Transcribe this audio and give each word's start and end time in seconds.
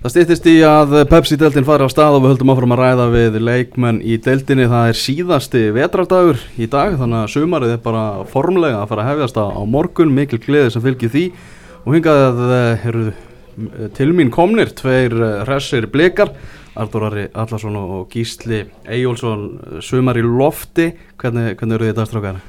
Það 0.00 0.12
stýttist 0.14 0.46
í 0.48 0.52
að 0.64 0.94
Pepsi-deltin 1.10 1.66
fari 1.68 1.84
á 1.84 1.92
stað 1.92 2.14
og 2.16 2.22
við 2.24 2.30
höldum 2.32 2.50
áfram 2.54 2.72
að 2.72 2.78
ræða 2.80 3.08
við 3.12 3.34
leikmenn 3.44 3.98
í 4.00 4.14
deltinni. 4.24 4.64
Það 4.72 4.86
er 4.88 4.96
síðasti 4.96 5.60
vetrardagur 5.76 6.40
í 6.56 6.68
dag 6.72 6.96
þannig 6.96 7.18
að 7.18 7.32
sumarið 7.34 7.74
er 7.74 7.82
bara 7.84 8.04
formlega 8.30 8.78
að 8.80 8.94
fara 8.94 9.04
að 9.04 9.10
hefjast 9.10 9.36
á 9.44 9.60
morgun, 9.68 10.16
mikil 10.16 10.40
gleði 10.40 10.72
sem 10.72 10.86
fylgir 10.86 11.12
því 11.12 11.26
og 11.84 11.92
hingað 11.92 12.42
eh, 12.46 12.88
eru 12.88 13.04
til 14.00 14.08
mín 14.16 14.32
komnir 14.32 14.72
tveir 14.80 15.18
hressir 15.44 15.90
blikar, 15.92 16.32
Artur 16.80 17.10
Ari 17.10 17.28
Allarsson 17.36 17.76
og 17.76 18.08
Gísli 18.08 18.64
Eyjólfsson, 18.88 19.46
sumar 19.84 20.16
í 20.16 20.24
lofti. 20.24 20.94
Hvernig, 21.20 21.58
hvernig 21.60 21.76
eru 21.76 21.90
þið 21.90 21.92
þetta 21.98 22.12
strákar? 22.14 22.44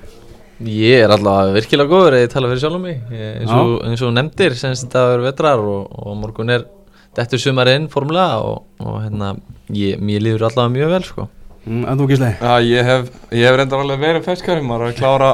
Ég 0.72 1.04
er 1.04 1.12
alltaf 1.12 1.58
virkilega 1.60 1.92
góður 1.92 2.16
eða 2.16 2.30
ég 2.30 2.32
tala 2.32 2.48
fyrir 2.54 2.64
sjálf 2.64 2.80
um 2.80 2.86
mig, 2.94 3.02
eins 3.12 3.58
og, 3.60 3.82
eins 3.90 4.04
og 4.08 4.16
nefndir, 4.16 4.56
senst 4.56 4.88
þetta 4.88 5.10
að 5.10 5.18
vera 5.18 5.34
vetrar 5.34 5.72
og, 5.74 5.90
og 6.00 6.16
morgun 6.22 6.56
er 6.56 6.72
Þetta 7.18 7.36
er 7.36 7.42
sumarinn 7.44 7.88
formulega 7.92 8.42
og, 8.48 8.62
og 8.80 9.00
hérna, 9.04 9.34
ég, 9.76 10.00
mér 10.00 10.24
líður 10.24 10.48
allavega 10.48 10.76
mjög 10.78 10.94
vel 10.94 11.08
sko. 11.08 11.26
Mm, 11.66 11.82
en 11.92 12.00
þú 12.00 12.06
Gísli? 12.10 12.30
Já, 12.40 12.54
ég 12.66 12.88
hef, 12.88 13.10
ég 13.36 13.44
hef 13.46 13.58
reyndar 13.60 13.84
alveg 13.84 14.00
verið 14.02 14.30
ferskari, 14.30 14.64
maður 14.66 14.88
er 14.88 14.94
að 14.94 15.02
klára 15.02 15.32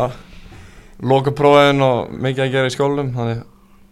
loka 1.12 1.34
prófin 1.38 1.84
og 1.86 2.16
mikið 2.18 2.48
að 2.48 2.56
gera 2.56 2.72
í 2.72 2.74
skólum, 2.74 3.12
þannig 3.16 3.44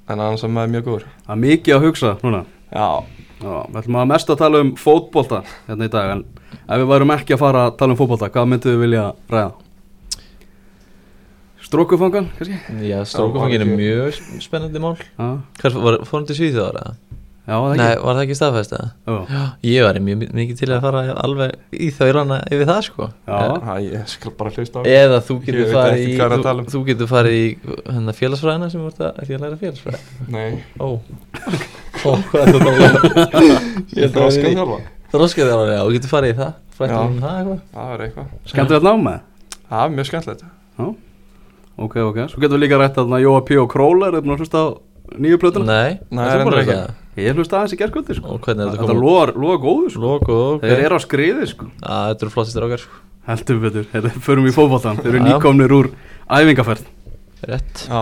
en 0.06 0.16
annars 0.18 0.46
er 0.46 0.52
maður 0.54 0.74
mjög 0.74 0.88
góður. 0.90 1.06
Það 1.28 1.36
er 1.36 1.44
mikið 1.44 1.76
að 1.76 1.86
hugsa 1.86 2.16
núna. 2.24 2.42
Já. 2.74 2.90
Já, 3.36 3.52
við 3.68 3.78
ætlum 3.82 4.00
að 4.00 4.10
mest 4.10 4.30
að 4.32 4.40
tala 4.40 4.60
um 4.64 4.72
fótbolta 4.80 5.42
hérna 5.68 5.86
í 5.86 5.92
dag, 5.92 6.12
en 6.16 6.26
ef 6.56 6.82
við 6.82 6.90
værum 6.90 7.14
ekki 7.14 7.36
að 7.36 7.42
fara 7.42 7.64
að 7.68 7.78
tala 7.82 7.94
um 7.94 8.00
fótbolta, 8.00 8.30
hvað 8.32 8.50
myndum 8.50 8.74
við 8.74 8.84
vilja 8.86 9.06
ræða? 9.30 9.52
Strókufangan, 11.66 12.30
kannski? 12.38 12.58
Já, 12.86 13.00
strókufangin 13.10 13.66
er 13.66 13.72
mjög 13.74 14.20
spennandi 14.42 14.82
mál. 14.82 14.96
Hvað, 15.60 15.78
fórum 16.08 16.28
til 16.30 16.38
Svíþjóðar 16.40 16.80
eða? 16.82 17.22
Já, 17.46 17.54
það. 17.54 17.76
Nei, 17.78 17.92
var 18.02 18.16
það 18.18 18.22
ekki 18.24 18.36
staðfæst? 18.40 18.72
Já. 19.06 19.42
Ég 19.70 19.84
var 19.86 20.00
mjög 20.02 20.24
mikið 20.34 20.62
til 20.64 20.70
að 20.74 20.86
fara 20.88 21.04
alveg 21.22 21.78
í 21.78 21.90
þaulana 21.94 22.40
yfir 22.50 22.70
það 22.72 22.80
sko. 22.88 23.08
Já. 23.30 23.38
Já, 23.68 23.76
ég 23.86 24.08
skal 24.10 24.34
bara 24.40 24.54
hlusta 24.56 24.74
á 24.74 24.80
það. 24.82 24.90
Eða 24.96 25.20
þú 25.28 25.38
getur 25.46 25.70
farið 25.76 26.02
í, 26.02 26.16
að 26.26 26.36
þú, 26.36 26.56
um. 26.56 26.66
þú 26.74 26.82
getur 26.90 27.12
farið 27.12 27.38
í 27.38 27.46
hérna, 27.70 28.16
félagsfræðina 28.18 28.72
sem 28.74 28.88
ert 28.90 29.04
að, 29.06 29.22
að 29.22 29.46
læra 29.46 29.60
félagsfræði. 29.62 30.02
Nei, 30.34 30.58
Ó, 30.82 30.88
ó, 32.06 32.10
hvað 32.32 32.42
er 32.42 32.52
þetta 32.56 32.74
að 32.74 33.48
ég 33.94 34.08
er 34.08 34.14
þróskað 34.18 34.58
þjálfa. 34.58 34.80
Þróskað 35.14 35.52
þjálfari, 35.52 35.78
já, 35.78 35.84
þú 35.86 35.96
getur 36.00 36.16
farið 36.16 36.34
í 36.34 36.38
það. 36.42 36.54
Frættum 36.76 36.98
Já. 36.98 37.06
um 37.06 37.22
það 37.22 37.38
eitthvað. 37.40 37.62
Það 37.76 37.94
er 37.94 38.06
eitthvað. 38.08 38.34
Skemmtilegt 38.52 38.90
námið? 38.90 39.22
Það 39.70 39.86
er 39.86 39.94
mjög 39.96 40.10
skemmtilegt. 40.10 40.44
Ok, 41.76 41.96
ok. 42.00 42.20
Svo 42.32 42.40
getum 42.42 42.56
við 42.58 42.66
líka 42.66 42.80
rætt 42.80 42.98
að 43.00 43.16
Jóa 43.20 43.42
P. 43.48 43.58
og 43.60 43.70
Królar, 43.72 44.16
er 44.16 44.28
nýju 45.14 45.40
plötuna? 45.42 45.66
Nei, 45.70 45.98
Nei, 46.10 46.24
það 46.26 46.40
er 46.40 46.46
bara 46.50 46.64
ekki. 46.64 46.78
Ég 47.16 47.38
hlusta 47.38 47.60
aðeins 47.62 47.74
í 47.76 47.80
gerðskvöldi, 47.80 48.16
sko. 48.18 48.34
Og 48.36 48.42
hvernig 48.44 48.66
er 48.66 48.76
þetta 48.76 48.96
loðar 49.00 49.32
góðu, 49.64 49.92
sko. 49.94 50.02
Lóku, 50.04 50.38
ok. 50.58 50.66
Þeir 50.66 50.82
eru 50.90 50.98
á 50.98 51.02
skriði, 51.04 51.48
sko. 51.48 51.70
Já, 51.80 51.94
þetta 52.12 52.26
eru 52.26 52.34
flottistir 52.34 52.66
okkar 52.68 52.84
sko. 52.84 53.00
Heldur 53.30 53.62
betur. 53.64 53.88
Þetta 53.94 54.12
förum 54.26 54.50
í 54.50 54.54
fótboltan. 54.54 55.00
Þeir 55.00 55.14
eru 55.14 55.24
nýkomnir 55.24 55.76
úr 55.78 55.90
æfingaferð. 56.28 56.90
Rétt, 57.46 57.86
Já, 57.88 58.02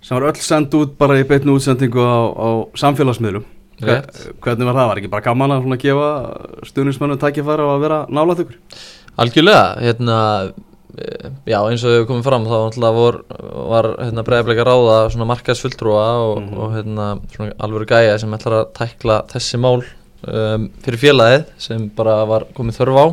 Sem 0.00 0.14
var 0.14 0.28
öll 0.30 0.42
send 0.42 0.74
út 0.78 0.92
bara 0.98 1.16
í 1.18 1.24
beitnu 1.26 1.56
útsendingu 1.58 2.02
á, 2.02 2.18
á 2.34 2.48
samfélagsmiðlum. 2.78 3.46
Rétt. 3.82 4.20
Hvernig 4.42 4.66
var 4.68 4.76
það? 4.78 4.88
Var 4.90 5.00
ekki 5.00 5.10
bara 5.12 5.26
gaman 5.26 5.54
að 5.58 5.74
gefa 5.82 6.10
stuðnismennum 6.66 7.18
tækifæri 7.22 7.66
á 7.66 7.68
að 7.74 7.82
vera 7.84 7.98
nálægt 8.10 8.42
ykkur? 8.44 8.58
Algjörlega, 9.18 9.64
hérna, 9.82 10.18
já 11.46 11.58
eins 11.68 11.84
og 11.84 11.92
við 11.92 12.06
komum 12.08 12.22
fram 12.24 12.46
þá 12.48 12.88
vor, 12.96 13.18
var 13.68 13.88
hérna, 14.00 14.24
bregðarleika 14.24 14.64
ráða 14.66 14.96
svona 15.12 15.26
markaðsfulltrúa 15.28 16.06
og, 16.24 16.40
Mhm. 16.42 16.58
og 16.58 16.72
hérna, 16.74 17.06
svona 17.34 17.52
alvöru 17.60 17.86
gæja 17.86 18.18
sem 18.18 18.30
ætlar 18.34 18.56
að 18.64 18.72
tækla 18.74 19.22
þessi 19.28 19.58
mál 19.60 19.82
um, 20.26 20.70
fyrir 20.82 20.98
félagið 20.98 21.44
sem 21.58 21.88
bara 21.94 22.24
var 22.26 22.46
komið 22.56 22.78
þörf 22.80 22.96
á 22.98 23.06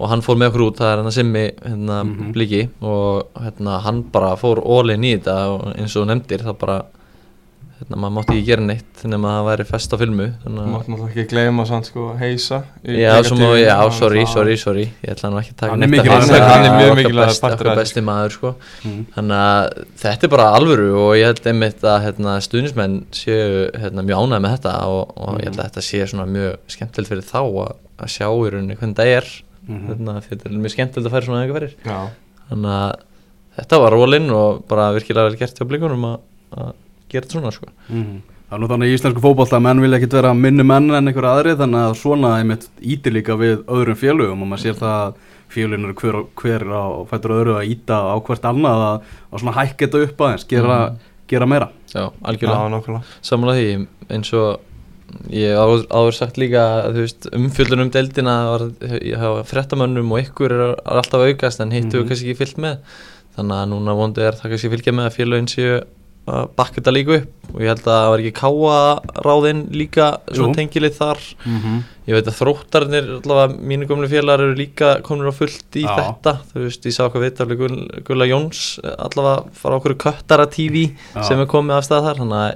og 0.00 0.08
hann 0.08 0.22
fór 0.22 0.36
með 0.36 0.50
okkur 0.50 0.66
út, 0.66 0.76
það 0.80 0.92
er 0.92 0.98
hérna 1.02 1.12
Simmi 1.12 1.44
hérna, 1.62 2.04
Mhm. 2.04 2.32
bliki 2.32 2.68
og 2.82 3.26
hérna, 3.40 3.80
hann 3.80 4.02
bara 4.02 4.36
fór 4.36 4.60
ólinn 4.64 5.04
í 5.04 5.16
þetta 5.18 5.36
og 5.48 5.76
eins 5.76 5.96
og 5.96 6.06
nefndir 6.08 6.42
það 6.42 6.58
bara 6.58 6.82
hérna, 7.80 7.96
maður 7.96 8.12
mátti 8.16 8.34
ekki 8.36 8.44
gera 8.46 8.62
neitt 8.62 9.02
nema 9.08 9.28
að 9.30 9.36
það 9.40 9.46
væri 9.50 9.64
fest 9.70 9.94
á 9.94 9.96
filmu 10.00 10.26
þannig 10.44 10.60
að 10.60 10.70
mátt 10.74 10.88
náttúrulega 10.90 11.10
ekki 11.10 11.24
gleyma 11.32 11.64
sann 11.66 11.84
sko 11.88 12.04
heisa. 12.20 12.58
í 12.84 12.96
Já, 13.00 13.12
svo 13.24 13.36
má, 13.36 13.40
negatífinu. 13.40 13.60
já, 13.64 13.74
Það 13.80 13.86
er 13.86 13.96
sorry, 13.98 14.20
það- 14.24 14.32
sorry, 14.34 14.56
sorry 14.56 14.84
Ég 15.00 15.10
ætla 15.14 15.30
nú 15.32 15.38
ekki 15.40 15.52
að 15.54 15.56
taka 15.62 15.70
Hann 15.72 15.82
er 15.82 15.86
neitt 15.88 16.00
af 16.00 16.06
mikilvægur. 16.06 16.20
Hann 16.20 16.40
er- 16.40 16.48
hann 16.50 16.64
er 16.64 16.74
mjög 16.80 16.96
mikilvægur 17.00 17.30
besti- 17.30 17.40
partur 17.40 17.66
af 17.66 17.72
Okkar 17.72 17.80
þessu. 17.80 17.94
besti 17.94 18.00
maður, 18.10 18.30
sko 18.36 18.54
Mm. 18.84 19.04
Þannig 19.16 19.38
að 19.40 19.84
þetta 20.04 20.24
er 20.24 20.28
bara 20.28 20.46
alvöru 20.56 20.88
og 21.00 21.10
ég 21.16 21.24
held 21.30 21.44
einmitt 21.46 21.80
að 21.80 21.98
hérna, 22.04 22.32
stuðnismenn 22.40 22.96
séu 23.12 23.70
hérna, 23.74 24.00
mjög 24.04 24.18
ánægð 24.24 24.40
með 24.44 24.52
þetta 24.58 24.74
og, 24.86 25.12
og 25.16 25.38
ég 25.40 25.44
held 25.44 25.56
að 25.60 25.68
þetta 25.70 25.82
sé 25.88 26.02
svona 26.08 26.26
mjög 26.26 26.56
skemmtilegt 26.68 27.08
fyrir 27.10 27.24
þá 27.24 27.40
að, 27.40 27.74
að 28.00 28.08
sjá 28.08 28.26
í 28.28 28.50
rauninni 28.50 28.76
hvernig 28.76 28.96
það 28.96 29.06
er 29.16 29.24
Mhm. 29.68 29.86
hérna, 29.88 30.12
því 30.20 30.28
þetta 30.30 30.46
er 30.46 30.58
mjög 30.60 30.74
skemmtilegt 30.74 31.06
að 31.06 31.14
færa 31.14 31.24
svona 31.26 31.40
eitthvað 31.44 31.58
fyrir 31.60 31.74
Já, 31.84 32.08
Þannig 32.50 32.72
að 32.74 32.94
þetta 33.60 33.80
var 33.80 33.90
rólinn 33.92 34.30
og 34.32 34.66
bara 34.68 34.92
virkilega 34.92 35.28
vel 35.30 35.36
gert 35.36 35.54
hjá 35.58 35.66
blikunum 35.68 36.04
að, 36.04 36.18
að 36.56 36.72
gera 37.10 37.26
þetta 37.26 37.38
svona, 37.38 37.52
sko 37.52 37.66
Mhm. 37.90 38.20
Það 38.50 38.56
er 38.56 38.62
nú 38.64 38.68
þannig 38.72 38.88
í 38.90 38.94
íslensku 38.98 39.20
fótbolta 39.22 39.56
að 39.60 39.62
menn 39.62 39.80
vilja 39.80 39.98
ekkit 40.00 40.14
vera 40.16 40.30
minni 40.34 40.64
menn 40.66 40.90
en 40.90 41.06
einhver 41.06 41.26
aðri 41.30 41.52
þannig 41.54 41.84
að 41.86 41.92
svona 42.00 42.30
einmitt 42.40 42.64
ítir 42.82 43.12
líka 43.14 43.36
við 43.38 43.60
öðrum 43.70 43.94
félögum 44.00 44.42
og 44.42 44.48
maður 44.50 44.64
sér 44.64 44.74
það 44.80 44.96
að 45.04 45.14
félögin 45.54 45.84
eru 45.86 45.94
hver, 46.00 46.16
hver 46.34 46.64
á 46.66 46.82
fættur 47.10 47.34
öðru 47.36 47.54
að 47.60 47.68
íta 47.70 47.94
á 48.10 48.16
hvert 48.26 48.42
annað 48.50 48.82
að, 48.88 49.06
að 49.30 49.38
svona 49.44 49.54
hækka 49.54 49.86
þetta 49.86 50.02
upp 50.08 50.24
aðeins, 50.26 50.46
gera, 50.50 50.78
gera 51.30 51.46
meira. 51.46 51.68
Já, 51.94 52.10
algjörlega. 52.26 53.02
Samanlega 53.22 53.62
því, 53.62 53.86
eins 54.10 54.32
og 54.34 54.60
ég 55.30 55.54
hef 55.54 55.86
áður, 55.90 56.12
sagt 56.18 56.36
líka 56.42 56.64
að 56.86 56.90
þú 56.98 57.04
veist, 57.06 57.30
umfjöldun 57.38 57.80
um 57.86 57.90
deildina 57.90 58.34
var, 58.50 58.66
frettamönnum 59.46 60.10
og 60.14 60.20
ykkur 60.26 60.50
er, 60.54 60.66
er 60.74 61.00
alltaf 61.02 61.22
aukast 61.26 61.60
en 61.62 61.70
hittu 61.70 61.98
Mhm. 61.98 62.02
við 62.02 62.08
kannski 62.10 62.30
ekki 62.34 62.38
fyllt 62.42 62.58
með 62.58 62.78
þannig 63.38 63.56
að 63.62 63.70
núna 63.70 63.94
vondi 63.98 64.22
er 64.26 64.32
það 64.38 64.50
kannski 64.54 64.70
fylgja 64.74 64.92
með 64.94 65.06
að 65.06 65.16
félögin 65.18 65.50
séu 65.54 65.80
að 66.30 66.48
bakka 66.56 66.78
þetta 66.80 66.92
líka 66.94 67.16
upp 67.20 67.54
og 67.54 67.60
ég 67.64 67.70
held 67.72 67.80
að 67.82 67.90
það 67.90 68.10
var 68.12 68.22
ekki 68.22 68.40
káa 68.40 68.78
ráðinn 69.26 69.62
líka 69.74 70.06
svona 70.30 70.54
tengilið 70.54 70.94
þar 71.00 71.20
Mm 71.46 71.58
-hmm. 71.60 71.78
ég 72.06 72.14
veit 72.14 72.28
að 72.30 72.38
þróttarnir, 72.40 73.06
allavega 73.20 73.54
mínu 73.70 73.86
gömlu 73.88 74.08
félagar 74.08 74.40
eru 74.44 74.54
líka 74.54 75.00
komin 75.02 75.26
á 75.30 75.34
fullt 75.34 75.76
í 75.76 75.82
Já. 75.82 75.96
þetta 75.96 76.32
þú 76.52 76.58
veist, 76.64 76.86
ég 76.86 76.92
sá 76.94 77.02
okkur 77.06 77.22
viðtafli 77.24 77.56
Gull, 77.56 77.78
Gulla 78.04 78.26
Jóns 78.26 78.78
allavega 78.82 79.44
fara 79.52 79.76
okkur 79.76 79.94
köttara 79.94 80.46
TV 80.46 80.90
Já. 81.14 81.22
sem 81.22 81.40
er 81.40 81.46
komið 81.46 81.76
af 81.76 81.84
stað 81.84 82.04
þar 82.06 82.16
þannig 82.22 82.40
að 82.42 82.54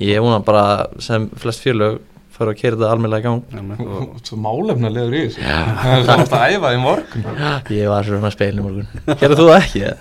ég 0.00 0.20
vona 0.22 0.38
bara 0.40 0.86
sem 0.98 1.30
flest 1.36 1.60
félög 1.62 2.00
fyrir 2.42 2.52
að 2.52 2.60
kera 2.62 2.78
þetta 2.78 2.92
almennilega 2.94 3.22
í 3.22 3.26
gang 3.28 3.84
og, 3.86 4.16
Svo 4.28 4.38
málefna 4.42 4.92
leður 4.92 5.18
í 5.18 5.22
þessu. 5.26 5.44
Það 5.82 5.94
er 5.96 6.08
svona 6.08 6.40
að 6.40 6.56
æfa 6.56 6.72
í 6.72 6.80
morgun. 6.82 7.28
ég 7.80 7.92
var 7.92 8.08
svona 8.08 8.30
að 8.30 8.36
spila 8.36 8.52
í 8.52 8.66
morgun 8.66 8.88
gerðu 9.22 9.38
þú 9.40 9.50
það 9.50 9.60
ekki? 9.60 9.92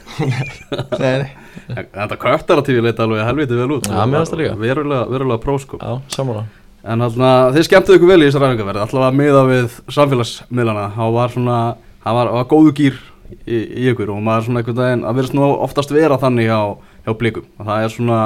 nei, 1.01 1.13
nei 1.25 1.29
þetta 1.71 2.17
köttaratífi 2.19 2.83
leita 2.83 3.05
alveg 3.05 3.27
helviti 3.27 3.59
vel 3.59 3.69
út. 3.77 3.87
Það 3.87 4.17
líka. 4.41 4.57
Verulega, 4.59 5.05
verulega 5.11 5.99
sammála 6.11 6.47
En 6.81 7.03
alltaf, 7.05 7.51
þið 7.53 7.65
skemmtuðu 7.67 7.97
ykkur 7.99 8.09
vel 8.09 8.23
í 8.23 8.25
þessar 8.25 8.41
ræðingarverði, 8.41 8.81
alltaf 8.81 9.03
að 9.05 9.17
miða 9.19 9.41
við 9.45 9.73
samfélagsmiðlana, 9.93 10.85
þá 10.95 11.03
var 11.13 11.33
svona, 11.35 11.57
það 12.01 12.15
var, 12.17 12.31
var 12.33 12.47
góðu 12.49 12.71
gýr 12.79 12.95
í, 13.45 13.59
í 13.59 13.83
ykkur 13.91 14.09
og 14.15 14.23
maður 14.25 14.47
svona 14.47 14.63
einhvern 14.63 14.79
veginn, 14.79 15.03
að 15.05 15.19
verðist 15.19 15.35
nú 15.37 15.49
oftast 15.67 15.93
vera 15.93 16.17
þannig 16.21 16.49
hjá, 16.49 16.57
hjá 17.05 17.13
blikum 17.19 17.45
og 17.59 17.69
það 17.69 17.85
er 17.85 17.93
svona, 17.93 18.21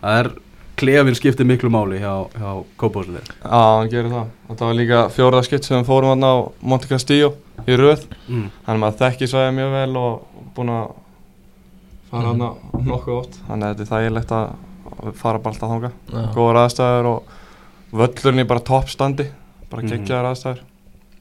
það 0.00 0.20
er 0.22 0.30
klefin 0.78 1.16
skiptið 1.18 1.48
miklu 1.50 1.70
máli 1.74 1.98
hjá, 2.02 2.12
hjá 2.38 2.50
kópáslega. 2.80 3.24
Já, 3.42 3.60
hann 3.78 3.90
gerir 3.92 4.10
það. 4.12 4.30
Þetta 4.48 4.68
var 4.68 4.78
líka 4.78 5.02
fjórða 5.16 5.42
skipt 5.46 5.64
sem 5.68 5.84
fórum 5.88 6.12
hann 6.14 6.24
á 6.24 6.34
Monte 6.62 6.88
Castillo 6.90 7.34
í 7.66 7.76
röð. 7.78 8.06
Mm. 8.28 8.46
Þannig 8.64 8.76
að 8.76 8.82
maður 8.84 9.00
þekki 9.02 9.28
svæðið 9.32 9.56
mjög 9.58 9.74
vel 9.76 9.96
og 9.96 10.46
búin 10.56 10.72
að 10.76 10.86
fara 12.10 12.32
Mhm. 12.32 12.40
hann 12.40 12.86
nokkuð 12.88 13.18
oft. 13.18 13.36
Þannig 13.48 13.64
að 13.68 13.74
þetta 13.74 13.84
er 13.84 13.92
þægilegt 13.92 14.32
að 14.38 15.14
fara 15.14 15.38
bara 15.38 15.54
alltaf 15.54 15.70
þanga. 15.70 15.92
já, 16.12 16.34
Góðar 16.34 16.60
aðstæður 16.64 17.06
og 17.06 17.22
völlurinn 17.92 18.40
í 18.44 18.48
bara 18.48 18.60
toppstandi. 18.60 19.28
Bara 19.70 19.82
Mhm. 19.82 19.90
geggjaðar 19.90 20.30
aðstæður. 20.32 20.60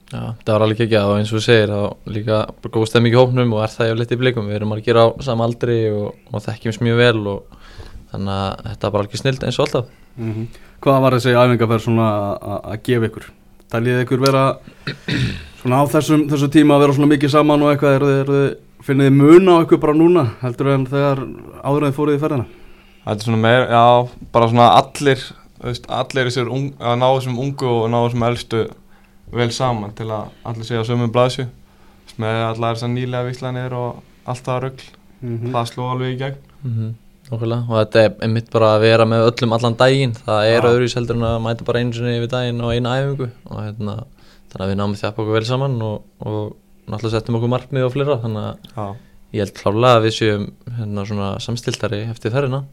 já, 0.08 0.36
það 0.46 0.54
var 0.54 0.62
alveg 0.62 0.80
ekki 0.80 0.98
og 1.04 1.18
eins 1.20 1.34
og 1.34 1.40
þú 1.40 1.44
segir 1.44 1.68
þá 1.68 1.96
líka 2.08 2.46
bara 2.62 2.72
góð 2.72 2.88
stemming 2.88 3.14
í 3.14 3.18
hópnum 3.18 3.54
og 3.54 3.64
er 3.64 3.68
það 3.76 3.90
yfirleitt 3.92 4.12
í 4.16 4.18
blikum 4.22 4.48
við 4.48 4.56
erum 4.56 4.70
margir 4.70 4.96
á 4.96 5.06
sama 5.22 5.44
aldri 5.44 5.92
og, 5.92 6.16
og 6.34 6.42
þekkjumst 6.42 6.80
mjög 6.80 6.98
vel 6.98 7.28
og 7.28 7.44
þannig 8.12 8.34
að 8.38 8.62
þetta 8.68 8.88
er 8.88 8.92
bara 8.96 9.04
alveg 9.06 9.22
snild 9.22 9.44
eins 9.48 9.60
og 9.60 9.66
alltaf 9.68 9.94
Mm 10.18 10.48
Hvað 10.82 11.02
var 11.02 11.14
þessi 11.18 11.32
æfingarverð 11.34 11.82
svona 11.84 12.08
að- 12.38 12.66
að 12.72 12.82
gefa 12.86 13.08
ykkur? 13.10 13.24
Talið 13.74 14.02
ykkur 14.04 14.20
vera 14.22 14.44
svona 15.62 15.80
á 15.82 15.84
þessum, 15.90 16.28
þessum 16.30 16.52
tíma 16.54 16.76
að 16.78 16.84
vera 16.84 16.94
svona 16.94 17.10
mikið 17.12 17.32
saman 17.34 17.64
og 17.66 17.72
eitthvað, 17.74 17.96
eru 17.98 18.06
þið, 18.12 18.20
eru 18.22 18.36
þið, 18.38 18.52
finnið 18.88 19.08
þið 19.10 19.16
mun 19.18 19.50
á 19.50 19.56
ykkur 19.66 19.80
bara 19.82 19.94
núna 19.98 20.24
heldur 20.44 20.70
en 20.76 20.86
þegar 20.86 21.22
áður 21.66 21.86
en 21.88 21.92
þið 21.92 21.98
fóruð 21.98 22.18
í 22.18 22.22
ferðina? 22.22 22.46
Þetta 23.08 23.18
er 23.18 23.26
svona 23.26 23.42
meir, 23.42 23.66
já, 23.74 23.84
bara 24.38 24.50
svona 24.52 24.68
allir, 24.78 25.24
veist, 25.64 25.90
allir 25.90 26.30
þessir 26.30 26.52
ung, 26.54 26.70
að 26.80 26.98
ná 27.02 27.08
þessum 27.18 27.40
ungu 27.42 27.68
og 27.74 27.90
ná 27.90 27.98
þessum 28.06 28.28
elstu 28.30 28.62
vel 29.34 29.50
saman 29.52 29.96
til 29.98 30.08
að 30.14 30.30
allir 30.46 30.64
segja 30.70 30.86
sömum 30.88 31.12
blaðsju. 31.12 31.48
Með 32.22 32.40
allar 32.54 32.78
þessar 32.78 32.94
nýlega 32.94 33.28
visslanir 33.28 33.74
og 33.74 34.04
allt 34.26 34.46
það 34.46 34.62
rugg. 34.68 34.86
Mm 35.26 35.52
Það 35.52 35.68
sló 35.74 35.90
alveg 35.92 36.14
í 36.14 36.20
gegn. 36.22 36.38
mm 36.64 36.94
Nákvæmlega, 37.28 37.64
og 37.68 37.80
þetta 37.82 38.04
er 38.06 38.14
einmitt 38.24 38.52
bara 38.54 38.70
að 38.76 38.86
vera 38.86 39.08
með 39.10 39.26
öllum 39.28 39.56
allan 39.58 39.76
daginn. 39.80 40.14
Það 40.24 40.46
er 40.48 40.62
Já. 40.62 40.68
öðruvis 40.70 40.96
heldur 40.96 41.18
en 41.18 41.26
að 41.28 41.42
mæta 41.44 41.68
bara 41.68 41.82
einu 41.82 41.98
sinni 41.98 42.16
yfir 42.16 42.32
daginn 42.32 42.64
og 42.64 42.72
eina 42.72 42.94
æfingu. 43.02 43.28
Og 43.52 43.60
hérna, 43.66 43.98
þannig 44.54 44.64
að 44.64 44.72
við 44.72 44.80
náum 44.80 44.96
þjapa 45.02 45.24
okkur 45.24 45.36
vel 45.36 45.50
saman 45.50 45.76
og, 45.84 46.08
og 46.24 46.40
náttúrulega 46.88 47.18
settum 47.18 47.40
okkur 47.42 47.52
markmið 47.52 47.88
og 47.90 47.94
fleira. 47.98 48.18
Þannig 48.24 48.48
að 48.48 48.72
Já, 48.72 48.88
ég 49.36 49.44
held 49.44 49.56
klálega 49.60 50.00
að 50.00 50.08
við 50.08 50.18
séum 50.22 50.50
hérna 50.80 51.06
svona 51.12 51.30
samstiltari 51.44 52.04
eftir 52.08 52.36
ferðina. 52.36 52.64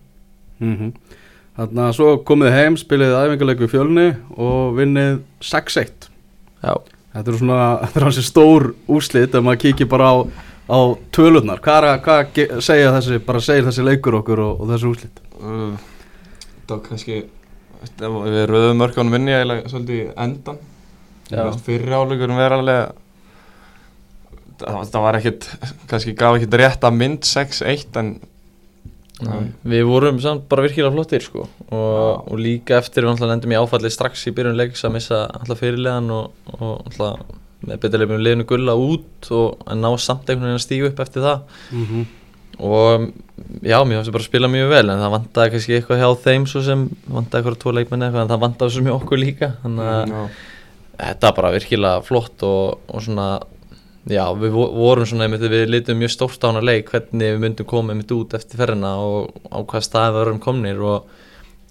Mm 0.63 0.95
Þannig 1.55 1.85
að 1.85 1.93
svo 1.95 2.09
komið 2.27 2.51
heim, 2.51 2.77
spilið 2.79 3.13
æfingarleiku 3.15 3.69
í 3.69 3.71
fjölni 3.71 4.09
og 4.35 4.73
vinnið 4.75 5.21
6-1 5.39 6.09
Já, 6.65 6.75
Þetta 7.15 7.31
eru 7.31 7.39
svona, 7.39 7.59
þetta 7.85 8.01
er 8.01 8.07
hansi 8.09 8.25
stór 8.27 8.67
úrslit 8.91 9.37
ef 9.39 9.45
maður 9.47 9.61
kíkir 9.63 9.91
bara 9.91 10.09
á, 10.11 10.15
á 10.71 10.79
tölurnar. 11.13 11.61
Hvað, 11.65 11.79
er 11.79 11.89
að- 11.91 12.03
hvað 12.07 12.61
segja 12.65 12.93
þessi, 12.97 13.19
bara 13.27 13.41
segir 13.45 13.65
þessi 13.69 13.85
leikur 13.85 14.19
okkur 14.21 14.41
og, 14.45 14.61
og 14.65 14.71
þessi 14.73 14.91
úrslit? 14.91 15.23
uh, 15.41 15.75
það 16.67 16.77
var 16.77 16.85
kannski 16.89 17.23
við 18.01 18.45
röðum 18.49 18.79
mörkunum 18.81 19.15
inn 19.19 19.29
í 19.29 19.35
eiginlega 19.37 19.69
svolítið 19.69 20.13
endan 20.25 20.57
fyrir 21.67 21.93
vera 22.39 22.57
alveg 22.57 22.93
það, 24.63 24.79
það 24.95 25.03
var 25.05 25.19
ekkit 25.19 25.49
kannski 25.91 26.15
gaf 26.17 26.39
ekkit 26.39 26.57
rétt 26.63 26.87
að 26.89 26.97
mynd 27.03 27.29
6-1 27.29 27.99
en 28.01 28.15
Nei, 29.25 29.45
Við 29.71 29.85
vorum 29.87 30.17
samt 30.21 30.49
bara 30.51 30.65
virkilega 30.65 30.91
flottir 30.91 31.23
sko. 31.23 31.45
Og, 31.71 32.25
og 32.33 32.41
líka 32.43 32.81
eftir 32.81 33.07
við 33.07 33.29
lendum 33.31 33.53
í 33.55 33.57
áfalli 33.61 33.87
strax 33.95 34.25
í 34.27 34.33
byrjun 34.35 34.57
leiks 34.59 34.83
að 34.85 34.97
missa 34.97 35.21
alltaf 35.39 35.61
fyrirlegan 35.63 36.09
og, 36.11 36.33
og 36.59 36.81
alltaf 36.91 37.21
með 37.69 37.81
beturleifum 37.85 38.21
liðinu 38.25 38.47
gulla 38.51 38.75
út 38.79 39.31
og 39.35 39.65
en 39.71 39.81
ná 39.85 39.91
samt 39.99 40.29
einhvern 40.29 40.49
veginn 40.51 40.61
að 40.61 40.67
stígu 40.67 40.91
upp 40.91 41.01
eftir 41.05 41.23
það. 41.25 41.41
Mm 41.73 41.87
-hmm. 41.87 42.05
og 42.59 43.09
já, 43.67 43.79
mér 43.85 43.97
fannst 43.99 44.13
bara 44.13 44.23
að 44.23 44.29
spila 44.31 44.49
mjög 44.49 44.69
vel 44.71 44.91
en 44.91 45.01
það 45.03 45.11
vantaði 45.17 45.51
kannski 45.51 45.75
eitthvað 45.79 45.99
hjá 46.03 46.11
þeim 46.25 46.47
svo 46.47 46.63
sem 46.63 46.85
vantaði 47.09 47.41
eitthvað 47.43 47.59
tvo 47.63 47.73
leikmenn 47.73 48.03
eitthvað 48.03 48.23
en 48.23 48.29
það 48.35 48.45
vantaði 48.47 48.71
svo 48.71 48.83
hjá 48.85 48.95
okkur 49.01 49.19
líka. 49.19 49.53
Þannig 49.63 49.89
að 49.95 50.09
já, 50.09 50.29
þetta 50.99 51.27
var 51.27 51.35
bara 51.37 51.51
virkilega 51.57 52.03
flott 52.03 52.43
og, 52.43 52.79
og 52.89 53.03
svona 53.03 53.41
já, 54.07 54.25
við 54.39 54.51
vo- 54.53 54.73
vorum 54.75 55.07
svona 55.07 55.25
einmitt, 55.25 55.41
við 55.41 55.69
litum 55.69 55.99
mjög 55.99 56.11
stórt 56.15 56.45
á 56.45 56.51
hana 56.53 56.61
leik 56.61 56.91
hvernig 56.93 57.35
við 57.35 57.41
myndum 57.41 57.67
koma 57.67 57.93
einmitt 57.93 58.13
út 58.13 58.35
eftir 58.35 58.59
ferðina 58.61 58.97
og 59.01 59.33
á 59.51 59.59
hvað 59.65 59.83
stað 59.83 60.13
við 60.15 60.23
erum 60.27 60.39
komnir 60.45 60.79
og 60.85 61.05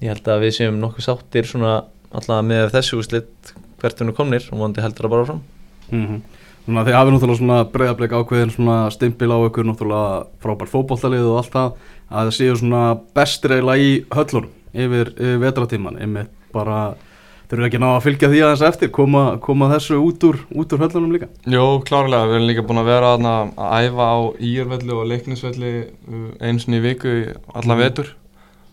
ég 0.02 0.10
held 0.10 0.28
að 0.28 0.42
við 0.44 0.52
séum 0.58 0.80
nokkuð 0.82 1.06
sáttir 1.06 1.46
svona 1.48 1.84
alltaf 2.12 2.44
með 2.44 2.72
þessu 2.74 2.98
úrslit 3.00 3.54
hvert 3.80 3.96
við 4.00 4.02
erum 4.08 4.16
komnir 4.18 4.44
og 4.52 4.58
vonandi 4.60 4.82
heldur 4.82 5.06
það 5.08 5.10
bara 5.16 5.26
fram 5.26 5.42
Mm 5.94 6.22
Þannig 6.64 6.80
að 6.80 6.86
þið 6.88 6.96
hafið 6.96 7.14
náttúrulega 7.14 7.38
svona 7.42 7.56
breyðablik 7.74 8.14
ákveðin 8.16 8.52
svona 8.54 8.76
stimpil 8.96 9.28
á 9.36 9.38
ykkur 9.50 9.66
náttúrulega 9.68 10.12
frábær 10.40 10.70
fótboltalið 10.72 11.26
og 11.28 11.40
allt 11.42 11.52
það 11.52 11.74
að 12.08 12.22
það 12.30 12.30
séu 12.38 12.54
svona 12.62 12.84
bestir 13.18 13.52
eiginlega 13.52 13.84
í 13.84 13.90
höllunum 14.16 14.54
yfir, 14.72 15.12
yfir 15.18 15.42
vetratíman 15.44 16.00
einmitt 16.00 16.30
bara 16.56 16.78
þeir 17.50 17.58
eru 17.60 17.68
ekki 17.68 17.82
ná 17.84 17.88
að 17.90 18.06
fylgja 18.06 18.30
því 18.32 18.40
aðeins 18.46 18.64
eftir 18.70 18.94
koma, 18.96 19.24
koma 19.44 19.68
þessu 19.74 20.00
út 20.00 20.24
úr, 20.24 20.40
út 20.56 20.72
úr 20.74 20.86
höllunum 20.86 21.12
líka. 21.18 21.28
Jó, 21.52 21.66
klárlega, 21.84 22.30
við 22.32 22.40
erum 22.40 22.48
líka 22.48 22.64
búin 22.70 22.80
að 22.80 22.90
vera 22.94 23.12
þarna 23.18 23.34
að 23.60 23.90
æfa 23.90 24.08
á 24.08 24.18
Írvelli 24.40 24.96
og 24.96 25.08
leiknisvelli 25.12 25.74
einu 26.40 26.64
sinni 26.64 26.80
í 26.80 26.86
viku 26.88 27.12
allan 27.54 27.76
Mhm. 27.78 27.84
vetur. 27.84 28.08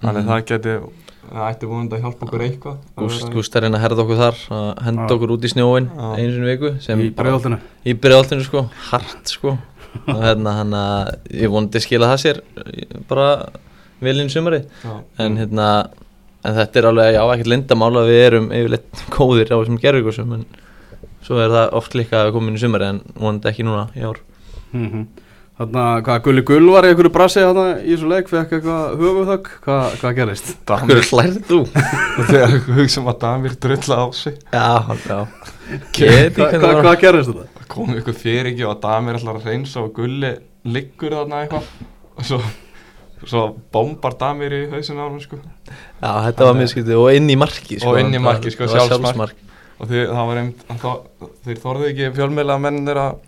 Þannig 0.00 0.22
Mhm. 0.22 0.30
það 0.30 0.46
geti, 0.46 0.78
það 1.30 1.46
ætti 1.46 1.70
vonandi 1.70 1.96
að 1.96 2.04
hjálpa 2.04 2.26
okkur 2.26 2.44
eitthvað 2.46 2.76
að 2.76 3.00
Gúst, 3.02 3.26
Gúst 3.34 3.56
er 3.56 3.66
einn 3.66 3.78
að 3.78 3.84
herða 3.84 4.04
okkur 4.04 4.20
þar 4.20 4.40
að 4.56 4.68
henda 4.86 5.06
Já. 5.06 5.14
okkur 5.16 5.34
út 5.36 5.46
í 5.46 5.50
snjóin 5.52 5.88
einu 5.94 6.28
sinni 6.34 6.46
í 6.46 6.50
viku 6.50 6.72
sem 6.84 7.02
í 7.04 7.08
breiðoltinu 7.16 7.58
í 7.84 7.96
bregðaltinu 8.02 8.46
sko, 8.46 8.64
hart 8.90 9.34
sko. 9.34 9.56
Og 10.10 10.20
hérna 10.22 10.52
hann 10.60 10.74
að 10.78 11.08
ég 11.34 11.50
vonandi 11.50 11.82
skila 11.82 12.12
það 12.12 12.20
sér 12.22 12.42
bara 13.10 13.30
í 14.00 14.28
sumari 14.30 14.62
Já. 14.84 14.92
en 15.24 15.38
hérna 15.40 15.70
en 16.40 16.56
þetta 16.56 16.80
er 16.80 16.88
alveg, 16.88 17.14
já, 17.16 17.22
ekkert 17.34 17.50
lindamál 17.52 17.92
að 18.00 18.10
við 18.10 18.22
erum 18.26 18.52
yfirleitt 18.56 19.02
góðir 19.16 19.52
á 19.52 19.56
þessum 19.58 19.80
gerðvíkusum 19.82 20.36
en 20.38 20.46
svo 21.26 21.40
er 21.42 21.52
það 21.52 21.74
oft 21.80 21.96
líka 21.98 22.20
að 22.20 22.30
við 22.30 22.36
komum 22.38 22.52
inn 22.52 22.60
í 22.60 22.62
sumari 22.62 22.88
en 22.94 23.02
vonandi 23.14 23.50
ekki 23.50 23.66
núna 23.66 23.88
í 23.94 24.06
ár. 24.06 24.22
Mm 24.72 25.08
Þannig 25.60 25.80
að 25.84 25.98
hvað 26.06 26.20
Gulli 26.24 26.42
Gull 26.48 26.68
var 26.72 26.86
í 26.86 26.90
einhverju 26.94 27.10
brasi 27.12 27.42
þarna 27.44 27.64
í 27.84 27.90
þessu 27.92 28.06
leik 28.08 28.30
fekk 28.30 28.52
eitthvað 28.56 28.94
höfuðhögg 29.02 29.48
hvað, 29.66 29.96
hvað 30.00 30.14
gerist? 30.16 30.52
Damir, 30.70 31.00
hlærið 31.10 31.36
þú? 31.50 31.58
þegar 32.30 32.54
við 32.54 32.78
hugsaum 32.78 33.10
að 33.12 33.18
Damir 33.26 33.56
drulla 33.60 33.98
á 34.00 34.06
sig 34.16 34.38
Já, 34.54 34.70
já 35.04 35.18
Get 35.92 36.38
Hva, 36.40 36.46
ekki 36.46 36.56
hva, 36.56 36.64
hvernig 36.64 36.86
hvað 36.88 36.98
gerist 37.04 37.32
þetta? 37.34 37.46
það 37.60 37.68
kom 37.76 37.92
ykkur 38.00 38.16
fyrir 38.22 38.48
ekki 38.54 38.66
og 38.70 38.80
Damir 38.86 39.20
ætlar 39.20 39.36
að 39.42 39.50
reynsa 39.52 39.84
og 39.84 39.92
Gulli 40.00 40.32
liggur 40.64 41.18
þarna 41.20 41.44
eitthvað 41.44 41.70
og 42.16 42.26
svo, 42.32 42.40
svo 43.28 43.44
bombar 43.76 44.16
Damir 44.24 44.56
í 44.56 44.64
hausin 44.72 44.96
á 44.96 45.04
hann 45.04 45.20
sko. 45.22 45.38
Já, 46.00 46.10
þetta 46.30 46.48
var 46.48 46.56
mjög 46.58 46.72
skytið 46.72 46.98
og 47.04 47.08
inn 47.20 47.28
í 47.28 47.36
marki 47.40 47.78
sko, 47.78 47.92
Og 47.92 48.00
inn 48.00 48.16
í 48.16 48.20
markið, 48.20 48.56
sko, 48.56 48.68
sjálfsmark. 48.72 49.36
og 49.80 49.88
því, 49.92 50.02
það 50.08 50.28
var 50.32 50.40
einmitt 50.40 50.64
að 50.72 50.82
þá, 50.82 51.28
þeir 51.46 51.60
þorðu 51.68 51.88
ekki 51.92 52.10
fjölmiðla 52.16 52.56
mennir 52.64 53.00
að 53.04 53.18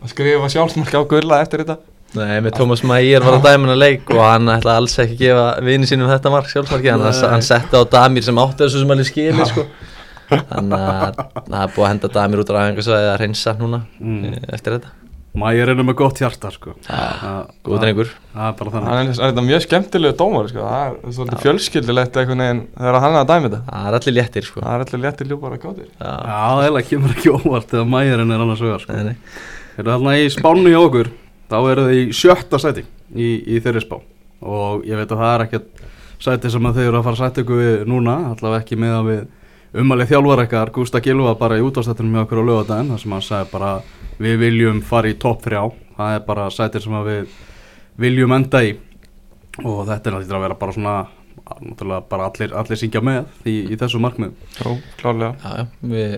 að 0.00 0.12
skrifa 0.14 0.48
sjálfsmark 0.54 0.94
á 0.96 1.02
Gulla 1.10 1.40
eftir 1.44 1.64
þetta. 1.64 1.78
Nei, 2.18 2.40
með 2.42 2.56
Tómas 2.58 2.80
Mægir 2.82 3.22
var 3.22 3.36
að 3.38 3.44
dæmina 3.46 3.76
leik 3.78 4.08
og 4.10 4.18
hann 4.24 4.50
ætlaði 4.50 4.80
alls 4.80 4.96
ekki 4.98 5.14
að 5.14 5.20
gefa 5.20 5.44
vini 5.62 5.86
sínum 5.86 6.08
þetta 6.10 6.32
mark 6.34 6.48
sjálfsmarki 6.50 6.90
hann, 6.90 7.04
hann 7.06 7.44
setti 7.46 7.78
á 7.78 7.82
Damir 7.86 8.24
sem 8.26 8.40
átti 8.42 8.64
þessu 8.64 8.80
sem 8.82 8.90
alveg 8.96 9.06
skilir 9.06 9.46
sko. 9.46 9.66
þannig 10.30 10.74
að 10.74 11.20
það 11.20 11.60
er 11.60 11.70
búið 11.76 11.84
að 11.84 11.92
henda 11.92 12.10
Damir 12.16 12.42
út 12.42 12.50
á 12.50 12.54
ræðingarsvæði 12.56 13.12
að 13.12 13.20
reynsa 13.22 13.54
núna 13.60 13.80
Mm. 14.00 14.16
mm. 14.24 14.48
eftir 14.56 14.76
þetta. 14.78 14.90
Mægir 15.38 15.70
er 15.70 15.78
með 15.78 15.94
gott 16.00 16.18
hjarta 16.18 16.50
sko. 16.50 16.72
Það- 16.88 17.50
góð 17.62 17.80
drengur. 17.84 18.08
er 18.34 18.70
hann 18.74 18.88
er, 18.90 19.10
er 19.14 19.30
þetta 19.30 19.44
mjög 19.46 19.62
skemmtilegu 19.68 20.16
dómar 20.18 20.48
sko. 20.50 20.64
það 20.66 20.90
er 20.90 21.14
svolítið 21.14 21.44
fjölskyldilegt 21.44 22.16
einhvern 22.18 22.42
veginn 22.42 22.62
þegar 22.74 23.00
hann 23.04 23.14
er 23.14 23.20
að 23.22 23.30
dæmi 23.30 23.46
þetta. 23.46 23.62
Það 23.70 23.86
er 23.86 23.98
allir 24.00 24.16
léttir 24.18 24.48
sko. 24.50 24.60
það 24.66 24.74
er 24.74 24.84
allir 24.88 25.04
léttir 25.06 25.30
ljúpar 25.30 25.54
að 25.54 25.62
gátir 25.62 25.86
Já, 25.94 26.10
Já. 29.80 29.82
Þeir 29.82 29.88
eru 29.88 29.92
þarna 29.96 30.14
í 30.20 30.30
spánu 30.30 30.70
hjá 30.70 30.80
okkur 30.84 31.08
Þá 31.50 31.56
eru 31.72 31.84
þið 31.88 31.98
í 31.98 32.02
sjötta 32.14 32.58
sæti 32.62 32.82
í, 33.10 33.28
í 33.56 33.58
þeirri 33.62 33.80
spá. 33.82 33.96
Og 34.46 34.84
ég 34.86 35.00
veit 35.00 35.10
að 35.10 35.18
það 35.18 35.32
er 35.32 35.44
ekkert 35.46 35.80
sæti 36.22 36.52
sem 36.52 36.68
að 36.68 36.76
þeir 36.78 36.88
eru 36.90 37.00
að 37.00 37.06
fara 37.08 37.16
að 37.16 37.22
sæta 37.24 37.42
ykkur 37.42 37.58
við 37.58 37.80
núna 37.90 38.14
Allavega 38.28 38.62
ekki 38.62 38.78
með 38.78 38.94
að 38.98 39.08
við 39.08 39.80
umalið 39.80 40.12
þjálfar 40.12 40.42
ekkar 40.44 40.72
Gústa 40.76 41.02
Gilva 41.02 41.34
bara 41.40 41.58
í 41.58 41.64
útastættunum 41.66 42.14
með 42.14 42.24
okkur 42.26 42.42
á 42.42 42.48
lögadaginn 42.50 42.92
þar 42.92 43.02
sem 43.02 43.16
hann 43.16 43.26
sagði 43.26 43.50
bara 43.50 43.72
við 44.20 44.38
viljum 44.44 44.80
fara 44.86 45.10
í 45.10 45.18
topp 45.18 45.42
þrjá. 45.46 45.62
Það 45.96 46.14
er 46.14 46.24
bara 46.28 46.46
sæti 46.54 46.84
sem 46.84 46.96
að 47.00 47.10
við 47.10 47.34
viljum 48.04 48.36
enda 48.38 48.62
í. 48.66 48.76
Og 49.64 49.82
þetta 49.88 49.96
er 49.96 50.16
náttúrulega 50.16 50.38
að 50.38 50.46
vera 50.46 50.60
bara 50.60 50.76
svona 50.76 50.98
Náttúrulega 51.50 52.04
bara 52.06 52.28
allir, 52.30 52.52
allir 52.54 52.78
syngja 52.78 53.00
með 53.02 53.48
í, 53.48 53.54
í 53.74 53.76
þessu 53.80 53.98
markmið 53.98 54.60
Jó, 54.60 54.76
klárlega. 55.00 55.32
Já, 55.42 55.64
já, 55.64 55.64
við, 55.90 56.12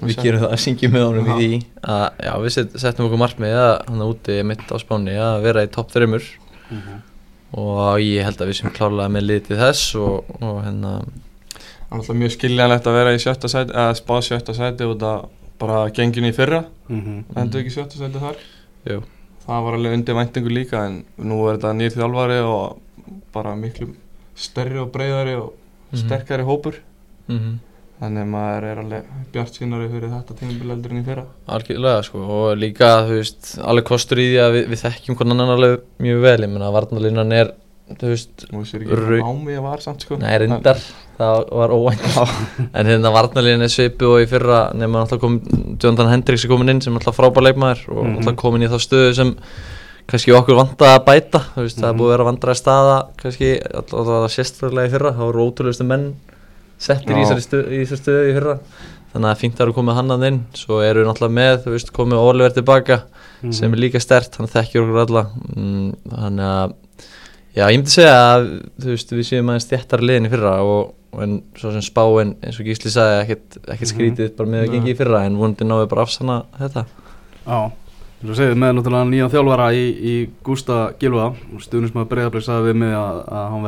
við 0.00 0.14
sem- 0.14 0.24
gerum 0.24 0.40
það 0.44 0.52
að 0.52 0.62
syngjum 0.64 0.92
með 0.92 1.04
honum 1.08 1.26
í 1.26 1.28
Já. 1.28 1.36
því. 1.38 1.62
Að 1.82 2.06
já, 2.24 2.32
við 2.44 2.52
set, 2.56 2.76
settum 2.80 3.06
okkur 3.08 3.18
markmið 3.24 3.54
að 3.62 3.72
hann 3.88 4.02
úti 4.08 4.36
mitt 4.44 4.66
á 4.70 4.76
spáni 4.78 5.16
að 5.18 5.42
vera 5.42 5.64
í 5.66 5.70
topp 5.74 5.90
þreymur 5.90 6.22
og 7.58 7.98
ég 8.04 8.22
held 8.26 8.42
að 8.44 8.50
við 8.50 8.58
sem 8.60 8.70
klárlega 8.76 9.08
með 9.12 9.24
litið 9.30 9.60
þess 9.62 9.94
og, 9.96 10.28
og 10.44 10.58
hérna 10.66 10.92
Það 11.88 11.94
er 11.96 12.00
alltaf 12.02 12.16
mjög 12.20 12.32
skiljanlegt 12.34 12.86
að 12.90 12.96
vera 12.98 13.12
í 13.16 13.20
sjötta 13.22 13.48
sæti 13.48 13.72
eða 13.72 13.94
spá 13.96 14.14
sjötta 14.20 14.52
sæti 14.54 14.84
út 14.84 15.04
að 15.08 15.22
bara 15.58 15.78
genginu 15.96 16.28
í 16.28 16.34
fyrra. 16.36 16.58
Mm 16.90 16.98
-hmm. 17.00 17.38
endur 17.40 17.60
ekki 17.62 17.70
í 17.72 17.76
sjötta 17.78 17.96
sæti 17.96 18.20
þar. 18.20 18.36
Jú, 18.92 18.98
það 19.46 19.62
var 19.64 19.74
alveg 19.78 19.94
undir 19.96 20.14
væntingu 20.14 20.50
líka 20.52 20.84
en 20.86 20.98
nú 21.18 21.38
er 21.48 21.56
þetta 21.56 21.72
nýr 21.78 21.96
þjálfari 21.96 22.38
og 22.44 22.78
bara 23.32 23.54
miklu 23.56 23.88
stærri 24.36 24.78
og 24.78 24.92
breyðari 24.92 25.34
og 25.40 25.52
Mhm. 25.92 25.98
sterkari 26.04 26.42
hópur 26.44 26.74
þannig 27.98 28.22
að 28.22 28.28
maður 28.32 28.64
er 28.70 28.78
alveg 28.84 29.06
bjart 29.32 29.56
sínari 29.58 29.88
fyrir 29.90 30.12
þetta 30.12 30.34
tímabil 30.38 30.70
eldur 30.74 30.92
en 30.94 31.00
í 31.00 31.04
fyrra. 31.06 31.24
Algjörlega 31.56 32.02
sko 32.06 32.18
og 32.38 32.56
líka 32.58 32.90
þú 33.08 33.16
veist 33.18 33.58
alveg 33.64 33.84
kostur 33.88 34.18
í 34.22 34.28
því 34.32 34.38
að 34.44 34.52
við, 34.58 34.68
við 34.74 34.82
þekkjum 34.84 35.16
hvernig 35.18 35.34
annan 35.38 35.54
alveg 35.56 35.80
mjög 36.06 36.20
vel. 36.22 36.38
Ég 36.46 36.52
menna 36.52 36.70
varnarlinnan 36.76 37.32
er 37.32 37.50
þú 37.88 38.10
veist 38.12 38.44
er 38.44 38.96
Rau- 39.00 39.16
ekki 39.18 39.28
ámi 39.32 39.54
ég 39.56 39.62
var 39.64 39.80
samt 39.80 40.02
sko. 40.04 40.18
Nei, 40.20 40.34
reyndar, 40.38 40.76
það 41.18 41.48
var 41.56 41.72
óvænt. 41.72 42.04
En 42.76 42.86
hérna 42.86 43.10
varnarliðin 43.14 43.64
er 43.64 43.72
svipu 43.72 44.12
og 44.14 44.20
í 44.22 44.28
fyrra 44.28 44.58
nema 44.76 45.00
alltaf 45.02 45.18
kom 45.22 45.40
Jonathan 45.80 46.12
Hendricks 46.12 46.44
er 46.44 46.52
komin 46.52 46.68
inn 46.74 46.80
sem 46.84 46.94
alltaf 46.94 47.16
frábær 47.16 47.42
leikmaður 47.48 47.88
og 47.96 48.04
Mhm. 48.04 48.16
alltaf 48.20 48.36
komin 48.36 48.62
í 48.62 48.68
þá 48.68 48.76
stöðu 48.84 49.14
sem 49.16 49.34
kannski 50.08 50.32
okkur 50.36 50.56
vantaði 50.56 50.94
að 51.00 51.04
bæta. 51.08 51.40
Þú 51.56 51.64
veist, 51.64 51.78
það 51.80 51.88
er 51.88 51.92
Mhm. 51.94 51.98
búið 52.00 52.08
að 52.08 52.14
vera 52.16 52.28
vandraði 52.30 52.60
settir 56.78 57.16
í 57.16 57.24
þessari 57.24 57.44
stöðu, 57.44 57.80
stöðu 57.98 58.28
í 58.30 58.34
fyrra. 58.38 58.58
Þannig 59.12 59.30
að 59.32 59.38
fínt 59.40 59.56
að 59.58 59.64
eru 59.66 59.74
komið 59.78 59.96
hann 59.98 60.12
að 60.14 60.26
inn. 60.28 60.40
Svo 60.58 60.80
eru 60.84 61.00
við 61.02 61.08
náttúrulega 61.08 61.36
með, 61.38 61.54
þú 61.64 61.72
veist, 61.74 61.92
komið 61.96 62.20
Oliver 62.20 62.52
tilbaka 62.58 62.98
sem 63.54 63.72
er 63.72 63.80
líka 63.80 64.00
stert, 64.02 64.36
hann 64.36 64.50
þekkjur 64.52 64.84
okkur 64.84 65.00
alla. 65.06 65.22
Mm, 65.56 65.88
þannig 66.12 66.44
að 66.52 66.74
já, 67.56 67.64
ég 67.64 67.78
myndi 67.78 67.94
segja 67.94 68.14
að 68.34 68.46
þú 68.82 68.92
veist, 68.92 69.14
við 69.16 69.26
séum 69.30 69.50
aðeins 69.52 69.68
þéttar 69.72 70.04
liðin 70.04 70.28
í 70.28 70.32
fyrra 70.34 70.54
og, 70.66 70.92
og 71.14 71.22
en 71.24 71.34
svo 71.58 71.72
sem 71.74 71.84
spáin 71.86 72.34
eins 72.44 72.60
og 72.60 72.68
Gísli 72.68 72.92
sagði, 72.92 73.18
ekkert, 73.24 73.58
ekkert 73.64 73.88
Mhm. 73.88 73.92
skrítið 73.94 74.36
bara 74.36 74.50
með 74.52 74.64
að 74.66 74.72
gengi 74.76 74.92
í 74.92 74.98
fyrra 74.98 75.24
en 75.26 75.38
vonandi 75.40 75.64
náðu 75.66 75.88
bara 75.88 76.02
afsanna 76.06 76.42
þetta. 76.60 76.84
Já, 77.46 77.60
Þú 78.18 78.34
segir 78.34 78.56
með 78.58 78.72
náttúrulega 78.74 79.06
nýjan 79.06 79.30
þjálfara 79.30 79.66
í, 79.78 79.82
í 79.94 80.14
Gústa 80.42 80.78
Gilva 80.98 81.28
stuðnismæður 81.62 82.08
Breiðarblik 82.10 82.42
sagði 82.42 82.72
við 82.72 82.80
mig 82.80 82.94
að, 82.98 83.20
að 83.30 83.44
hann 83.52 83.62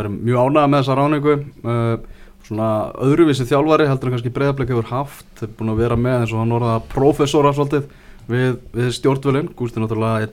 svona 2.51 2.69
öðruvísi 3.07 3.47
þjálfari 3.49 3.87
heldur 3.89 4.11
en 4.11 4.17
kannski 4.19 4.33
Breiðarblik 4.35 4.73
hefur 4.75 4.89
haft 4.91 5.27
þeir 5.39 5.53
búin 5.59 5.71
að 5.73 5.83
vera 5.85 5.97
með 5.97 6.17
eins 6.25 6.33
og 6.35 6.43
hann 6.43 6.55
orðaða 6.59 6.81
professora 6.91 7.53
svolítið 7.55 7.87
við, 8.31 8.57
við 8.75 8.91
stjórnvölin 8.99 9.53
Gústi 9.57 9.81
náttúrulega 9.81 10.33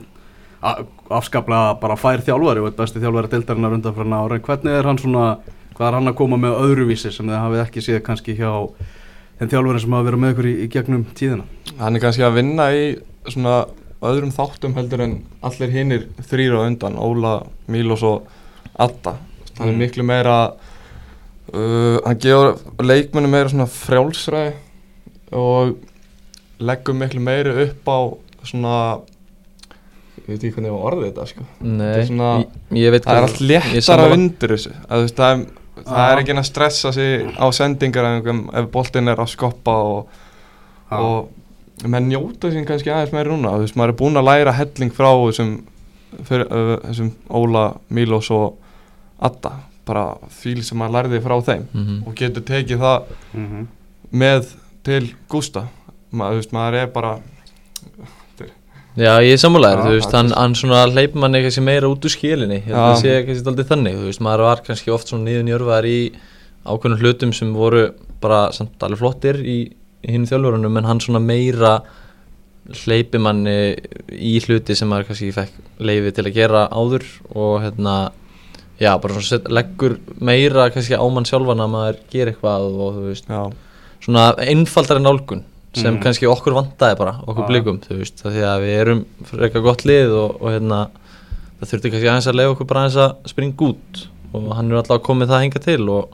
afskaplega 1.14 1.76
bara 1.80 1.96
fær 1.98 2.22
þjálfari 2.26 2.62
og 2.62 2.68
eitt 2.72 2.78
besti 2.80 3.00
þjálfari 3.02 3.30
deildarinnar 3.32 3.76
undan 3.76 3.94
fyrir 3.94 4.14
ára 4.18 4.38
en 4.38 4.44
hvernig 4.48 4.74
er 4.78 4.88
hann 4.88 4.98
svona, 4.98 5.26
hvað 5.76 5.86
er 5.92 5.96
hann 5.98 6.10
að 6.10 6.16
koma 6.18 6.38
með 6.42 6.56
öðruvísi 6.64 7.12
sem 7.14 7.28
þið 7.30 7.38
hafið 7.44 7.62
ekki 7.64 7.84
séð 7.86 8.00
kannski 8.08 8.34
hjá 8.38 8.50
þeim 9.38 9.52
þjálfari 9.52 9.82
sem 9.84 9.94
hafa 9.94 10.08
verið 10.08 10.22
með 10.24 10.34
ykkur 10.34 10.48
í, 10.50 10.54
í 10.64 10.68
gegnum 10.74 11.04
tíðina 11.14 11.46
Hann 11.78 11.94
er 11.98 12.02
kannski 12.02 12.26
að 12.26 12.38
vinna 12.40 12.66
í 12.74 12.82
svona 13.30 13.54
öðrum 14.08 14.34
þáttum 14.34 14.74
heldur 14.78 15.04
en 15.06 15.14
allir 15.46 15.72
hinnir 15.74 16.08
þrýra 16.26 16.64
undan, 16.66 16.98
Óla, 16.98 17.36
Mílos 17.70 18.02
og 18.06 18.26
Adda. 18.78 19.16
Hann 19.58 19.68
er 19.72 19.74
Mm. 19.74 19.80
miklu 19.82 20.04
meira, 20.06 20.36
uh, 21.54 21.98
hann 22.06 22.18
gefur 22.22 22.58
leikmennu 22.84 23.30
meira 23.32 23.48
svona 23.52 23.66
frjálsræði 23.70 24.54
og 25.38 25.76
leggur 26.58 26.96
miklu 26.98 27.20
meira 27.22 27.52
upp 27.66 27.88
á 27.92 27.98
svona, 28.48 28.74
ég 30.24 30.28
veit 30.32 30.42
ekki 30.44 30.52
hvernig 30.56 30.70
ég 30.70 30.74
var 30.76 30.86
orða 30.92 31.06
þetta 31.08 31.26
sko. 31.30 31.44
Nei, 31.60 31.86
Þetta 31.86 32.00
er 32.02 32.06
svona- 32.08 32.32
ég, 32.40 32.82
ég 32.82 32.90
veit 32.94 33.04
Það 33.04 33.12
er 33.14 33.20
hvað- 33.20 33.28
allt 33.28 33.40
léttara 33.50 34.12
undir 34.16 34.54
þessu. 34.54 34.72
Að, 34.88 34.94
þú 34.96 35.02
veist, 35.06 35.16
það, 35.16 35.32
er, 35.32 35.82
það 35.88 36.12
er 36.12 36.22
ekki 36.22 36.36
að 36.38 36.48
stressa 36.48 36.92
sig 36.92 37.26
á 37.38 37.46
sendingar 37.52 38.08
ef 38.62 38.70
boltin 38.72 39.08
er 39.08 39.16
að 39.22 39.28
skoppa 39.34 39.76
og, 39.92 40.08
og 40.90 41.28
menn 41.86 42.08
njóta 42.10 42.50
sín 42.50 42.66
kannski 42.66 42.90
aðeins 42.90 43.12
meira 43.14 43.30
núna. 43.30 43.54
Þú 43.58 43.66
veist, 43.66 43.76
maður 43.78 43.94
er 43.94 43.98
búinn 44.00 44.18
að 44.18 44.28
læra 44.30 44.52
helling 44.58 44.90
frá 44.96 45.10
þessum, 45.14 45.52
fyrir, 46.24 46.46
uh, 46.50 46.76
þessum 46.88 47.12
Óla, 47.30 47.66
Mílos 47.90 48.30
og 48.34 48.56
Adda 49.20 49.52
bara 49.88 50.04
fíl 50.30 50.60
sem 50.66 50.78
maður 50.78 50.96
lærði 50.98 51.22
frá 51.24 51.36
þeim 51.48 51.64
Mhm. 51.74 51.98
og 52.06 52.14
getur 52.20 52.44
tekið 52.52 52.78
það 52.84 53.02
mm 53.34 53.66
með 54.08 54.54
til 54.88 55.02
Gústa 55.28 55.66
maður, 56.12 56.38
þú 56.38 56.40
veist, 56.42 56.52
maður 56.56 56.76
er 56.82 56.86
bara 56.94 57.10
Já, 58.98 59.12
ég 59.22 59.36
er 59.36 59.38
sammálaður, 59.38 59.82
þú 59.84 59.90
veist, 59.94 60.14
hann, 60.16 60.30
hann 60.34 60.54
svona 60.58 60.78
hleypur 60.90 61.20
manni 61.22 61.38
kannski 61.44 61.62
meira 61.62 61.86
út 61.86 62.02
úr 62.08 62.10
skilinni, 62.10 62.56
ég 62.58 62.64
held 62.66 62.74
að 62.74 62.80
Já. 62.80 62.88
það 62.88 63.02
sé 63.04 63.12
kannski 63.28 63.50
aldrei 63.52 63.66
þannig, 63.68 63.98
þú 64.00 64.06
veist, 64.08 64.22
maður 64.26 64.42
var 64.48 64.62
kannski 64.66 64.90
oft 64.94 65.12
svona 65.12 65.28
nýðun 65.28 65.50
jörfaðar 65.52 65.86
í 65.86 65.98
ákveðnum 66.66 67.02
hlutum 67.04 67.34
sem 67.36 67.52
voru 67.54 67.84
bara 68.24 68.40
samt 68.56 68.82
alveg 68.82 68.98
flottir 68.98 69.38
í, 69.44 69.58
í 70.02 70.10
hinn 70.16 70.26
þjálfurunum, 70.26 70.80
en 70.80 70.88
hann 70.90 71.02
svona 71.04 71.20
meira 71.22 71.76
hleypur 72.82 73.22
manni 73.22 73.54
í 74.18 74.34
hluti 74.48 74.74
sem 74.76 74.90
maður 74.90 75.12
kannski 75.12 75.30
fekk 75.36 75.62
leiði 75.78 76.14
til 76.18 76.26
að 76.26 76.34
gera 76.40 76.64
áður 76.74 77.06
og 77.38 77.54
hérna, 77.68 77.94
já, 78.80 78.92
bara 79.02 79.14
svona 79.14 79.26
set, 79.28 79.48
leggur 79.50 79.98
meira 80.20 80.68
kannski 80.70 80.94
á 80.98 81.02
mann 81.10 81.24
sjálfan 81.28 81.60
að 81.64 81.70
maður 81.74 81.96
gera 82.12 82.32
eitthvað 82.32 82.66
og 82.68 82.94
þú 82.98 83.06
veist, 83.08 83.26
já, 83.28 83.42
svona 84.04 84.26
einfaldari 84.38 85.02
nálgun 85.02 85.42
sem 85.74 85.94
Mhm. 85.94 86.02
kannski 86.02 86.26
okkur 86.26 86.54
vantaði 86.56 86.96
bara, 86.98 87.16
okkur 87.26 87.46
blikum 87.46 87.78
þú 87.84 87.98
veist, 87.98 88.22
af 88.26 88.32
því 88.32 88.42
að 88.48 88.62
við 88.64 88.76
erum 88.80 89.04
frekar 89.24 89.62
gott 89.62 89.84
lið 89.84 90.10
og, 90.16 90.38
og 90.42 90.48
hérna 90.54 90.78
það 91.60 91.68
þurfti 91.72 91.90
kannski 91.92 92.08
aðeins 92.08 92.28
að 92.30 92.38
leiða 92.38 92.52
okkur 92.54 92.66
bara 92.70 92.80
aðeins 92.86 92.96
að 93.02 93.28
springa 93.32 93.66
út 93.68 94.06
og 94.32 94.48
hann 94.56 94.70
er 94.72 94.76
alltaf 94.80 95.02
komið 95.02 95.28
það 95.28 95.42
hinga 95.44 95.60
til 95.64 95.88
og, 95.90 96.08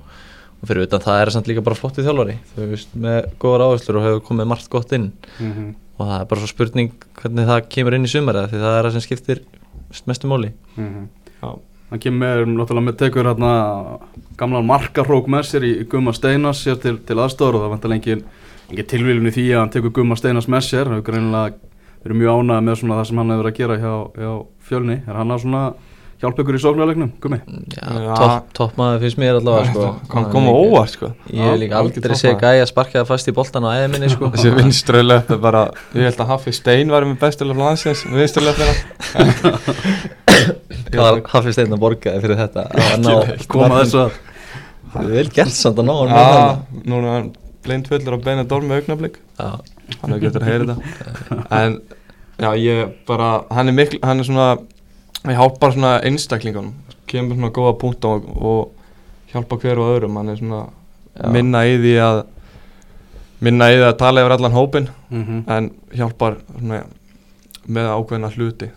og 0.62 0.68
fyrir 0.68 0.86
utan 0.88 1.00
það 1.04 1.20
er 1.22 1.30
samt 1.30 1.46
líka 1.50 1.62
bara 1.64 1.76
flottið 1.78 2.06
þjálfari 2.08 2.36
þú 2.56 2.68
veist, 2.72 2.88
með 2.96 3.28
góðar 3.42 3.64
áherslur 3.68 3.96
og 4.00 4.04
hefur 4.08 4.24
komið 4.28 4.46
margt 4.46 4.68
gott 4.70 4.92
inn. 4.92 5.12
-hmm. 5.38 5.74
og 5.98 6.06
það 6.08 6.20
er 6.20 6.24
bara 6.26 6.40
svo 6.40 6.46
spurning 6.48 6.90
hvernig 7.20 7.46
það 7.46 7.68
kemur 7.68 7.94
inn 7.94 8.04
í 8.04 8.10
sumarið 8.10 8.48
því 8.50 8.58
það 8.64 8.78
er 8.78 8.84
það 8.84 8.92
sem 8.92 9.00
skiptir 9.06 9.40
mestu 10.06 10.26
móli 10.26 10.50
já, 11.42 11.58
Hann 11.92 12.00
kemur 12.02 12.46
náttúrulega 12.48 12.86
með 12.88 12.96
tekur 13.04 13.28
hérna 13.28 13.50
gamlan 14.40 14.66
markarrók 14.66 15.28
með 15.30 15.46
sér 15.50 15.66
í, 15.68 15.72
í 15.84 15.86
Gumma 15.90 16.14
Steinas 16.16 16.62
sér 16.64 16.80
til, 16.82 16.96
til 17.06 17.18
aðstofur 17.20 17.58
og 17.60 17.66
það 17.66 17.74
vantar 17.76 17.94
engin, 17.98 18.24
engin 18.72 18.88
tilvílun 18.90 19.30
í 19.30 19.34
því 19.36 19.44
að 19.52 19.60
hann 19.62 19.74
tekur 19.76 19.92
Gumma 20.00 20.16
Steinas 20.18 20.48
með 20.50 20.64
sér 20.70 20.90
greinilega 21.06 21.54
verið 22.04 22.18
mjög 22.20 22.40
ánægð 22.40 22.64
með 22.70 22.78
svona 22.80 23.00
það 23.00 23.10
sem 23.10 23.20
hann 23.22 23.34
hefur 23.34 23.50
að 23.50 23.58
gera 23.60 23.76
hjá, 23.80 23.92
hjá 24.20 24.32
fjölni 24.68 24.96
er 25.04 25.18
hann 25.20 25.30
að 25.36 25.44
svona 25.44 25.62
hjálpa 26.24 26.40
ykkur 26.44 26.56
í 26.56 26.60
sóknarleiknum, 26.62 27.08
Gummi? 27.20 27.38
Já, 27.74 27.84
Já. 28.00 28.12
topp 28.16 28.52
top 28.56 28.76
maður 28.80 29.00
finnst 29.04 29.18
mér 29.20 29.38
allavega 29.40 29.72
sko. 29.74 29.86
kom 30.32 30.46
á 30.48 30.52
óvart 30.56 30.92
sko 30.94 31.10
Ég 31.28 31.42
hef 31.44 31.58
líka 31.60 31.80
aldrei 31.82 32.00
toppmaður. 32.04 32.38
gæja 32.44 32.68
sparkaða 32.70 33.08
fast 33.08 33.28
í 33.28 33.34
boltan 33.36 33.66
á 33.68 33.70
æði 33.76 33.88
minni 33.92 34.08
sko. 34.12 34.30
þessi 34.32 34.52
vinströðlöp 34.56 35.32
er 35.36 35.40
bara 35.42 35.64
ég 35.92 36.06
held 36.08 36.22
að 36.24 36.30
Hafi 36.32 36.54
Stein 36.56 36.92
var 36.94 37.04
með 37.08 37.18
besturlöp 37.26 37.60
landsins 37.60 38.04
vinströðlöpina 38.08 38.72
Hvað 40.94 41.20
hafði 41.32 41.54
steinn 41.56 41.76
að 41.76 41.82
borgaði 41.84 42.22
fyrir 42.24 42.40
þetta? 42.42 42.66
Að 42.84 43.02
ná 43.04 43.46
Koma 43.48 43.80
þessu 43.82 44.00
að 44.04 44.20
Það 44.94 45.08
er 45.08 45.16
vel 45.18 45.30
gert 45.34 45.56
samt 45.56 45.80
að 45.82 45.88
ná 45.88 45.94
hann 45.98 46.12
með 46.12 46.28
þarna. 46.30 46.82
núna 46.92 47.14
hann 47.16 47.30
blind 47.64 47.88
fullur 47.90 48.14
á 48.14 48.24
Benidorm 48.24 48.68
með 48.70 48.82
augnablík 48.82 49.16
hann 49.40 50.12
hefur 50.14 50.22
getur 50.22 50.44
að 50.44 50.50
heyra 50.52 50.76
þetta. 50.76 51.38
En 51.58 51.80
já, 52.38 52.50
ég 52.60 52.92
bara 53.08 53.30
hann 53.50 53.72
er 53.72 53.76
miklu, 53.76 53.98
hann 54.06 54.22
er 54.22 54.28
svona 54.28 54.46
ég 55.24 55.40
hjálpar 55.40 55.74
svona 55.74 55.96
einstaklingunum. 56.06 56.72
Kemur 57.10 57.38
svona 57.38 57.52
góða 57.54 57.74
punkt 57.80 58.06
og, 58.08 58.28
og 58.38 59.34
hjálpa 59.34 59.58
hver 59.64 59.82
og 59.82 59.90
öðrum. 59.96 60.20
Hann 60.20 60.32
er 60.32 60.38
svona 60.40 60.62
Já. 61.14 61.28
minna 61.30 61.64
í 61.66 61.74
því 61.78 61.94
að 62.02 62.22
minna 63.44 63.70
í 63.70 63.76
því 63.78 63.88
að 63.88 63.98
tala 64.00 64.22
yfir 64.24 64.36
allan 64.36 64.56
hópin 64.56 64.88
mm 65.10 65.24
-hmm. 65.24 65.42
en 65.56 65.70
hjálpar 65.94 66.38
svona 66.58 66.84
með 67.66 67.90
ákveðna 67.96 68.30
hluti 68.34 68.70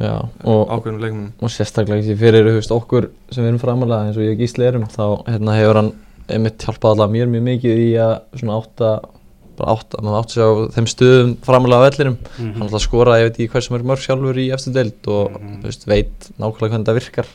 já 0.00 0.14
og, 0.44 0.68
ákveðna 0.74 1.00
leikmunum 1.04 1.32
og 1.40 1.50
sérstaklega 1.54 2.02
ekki 2.02 2.16
fyrir 2.18 2.48
veist, 2.50 2.72
okkur 2.74 3.10
sem 3.30 3.44
við 3.44 3.48
erum 3.52 3.62
framalega 3.62 4.08
eins 4.08 4.16
og 4.18 4.24
ég 4.26 4.34
og 4.34 4.40
Gísli 4.42 4.66
erum 4.66 4.86
þá 4.90 5.04
hérna, 5.28 5.54
hefur 5.60 5.78
hann 5.80 5.92
einmitt 6.28 6.64
hjálpað 6.64 6.94
allavega 6.96 7.12
mjög 7.14 7.28
mjög 7.34 7.44
mikið 7.50 7.82
í 7.84 7.90
að 8.00 8.14
svona 8.40 8.56
átta 8.58 8.90
bara 9.54 9.70
átta, 9.76 10.00
maður 10.02 10.18
átti 10.24 10.34
sig 10.34 10.42
á 10.42 10.50
þeim 10.74 10.86
stöðum 10.90 11.34
framalega 11.46 11.78
á 11.78 11.86
vellinum. 11.86 12.16
Hann 12.40 12.62
alltaf 12.64 12.82
skoraði, 12.82 13.20
ég 13.22 13.28
veit 13.28 13.36
ekki 13.38 13.52
hversu 13.52 13.70
mörg 13.70 13.84
mörg 13.86 14.02
sjálfur 14.02 14.40
í 14.42 14.48
eftir 14.56 14.72
deild 14.74 15.06
og 15.14 15.30
Mhm. 15.30 15.60
þú 15.62 15.68
veist, 15.68 15.86
veit 15.86 16.26
nákvæmlega 16.42 16.72
hvernig 16.74 16.88
það 16.88 16.98
virkar 16.98 17.26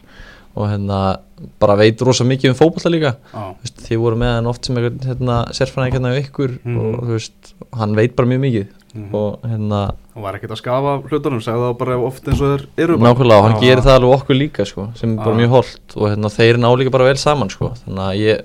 og 0.60 0.68
hérna 0.68 1.20
bara 1.62 1.76
veit 1.78 2.02
rosa 2.02 2.26
mikið 2.28 2.50
um 2.50 2.56
fótballa 2.60 2.92
líka. 2.92 3.16
Þú 3.32 3.64
veist, 3.64 3.78
þið 3.88 3.98
voru 4.04 4.16
með 4.20 4.34
hann 4.36 4.48
oft 4.52 4.66
sem 4.66 4.76
hérna, 4.76 5.38
sérfræðing 5.56 5.94
hérna 5.96 6.12
á 6.12 6.20
ykkur 6.20 6.60
Mhm. 6.66 6.78
og 6.80 7.00
þú 7.08 7.14
veist, 7.16 7.54
hann 7.78 7.96
veit 7.96 8.16
bara 8.18 8.28
mjög 8.28 8.40
mikið 8.44 8.68
Mhm. 8.94 9.14
og 9.14 9.40
hérna, 9.46 9.82
og 10.16 10.24
var 10.24 10.34
ekkert 10.40 10.52
að 10.56 10.62
skafa 10.64 10.94
hlutunum, 11.10 11.42
segði 11.46 11.62
það 11.68 11.78
bara 11.78 11.98
oft 12.02 12.24
eins 12.28 12.42
og 12.42 12.48
þeir 12.56 12.64
eru 12.78 12.98
bara 12.98 13.14
nákvæmlega 13.14 13.38
og 13.38 13.44
hann 13.46 13.56
Já. 13.56 13.62
gerir 13.62 13.84
það 13.86 13.98
alveg 14.00 14.16
okkur 14.18 14.36
líka 14.40 14.66
sko, 14.66 14.88
sem 14.96 15.12
er 15.14 15.24
bara 15.24 15.36
Já. 15.36 15.40
mjög 15.44 15.50
holdt 15.50 15.96
og 15.96 16.10
hérna, 16.10 16.32
þeir 16.34 16.58
ná 16.58 16.70
líka 16.78 16.92
bara 16.92 17.04
vel 17.06 17.16
saman 17.22 17.50
sko, 17.54 17.70
þannig 17.86 18.06
að 18.08 18.20
ég 18.24 18.42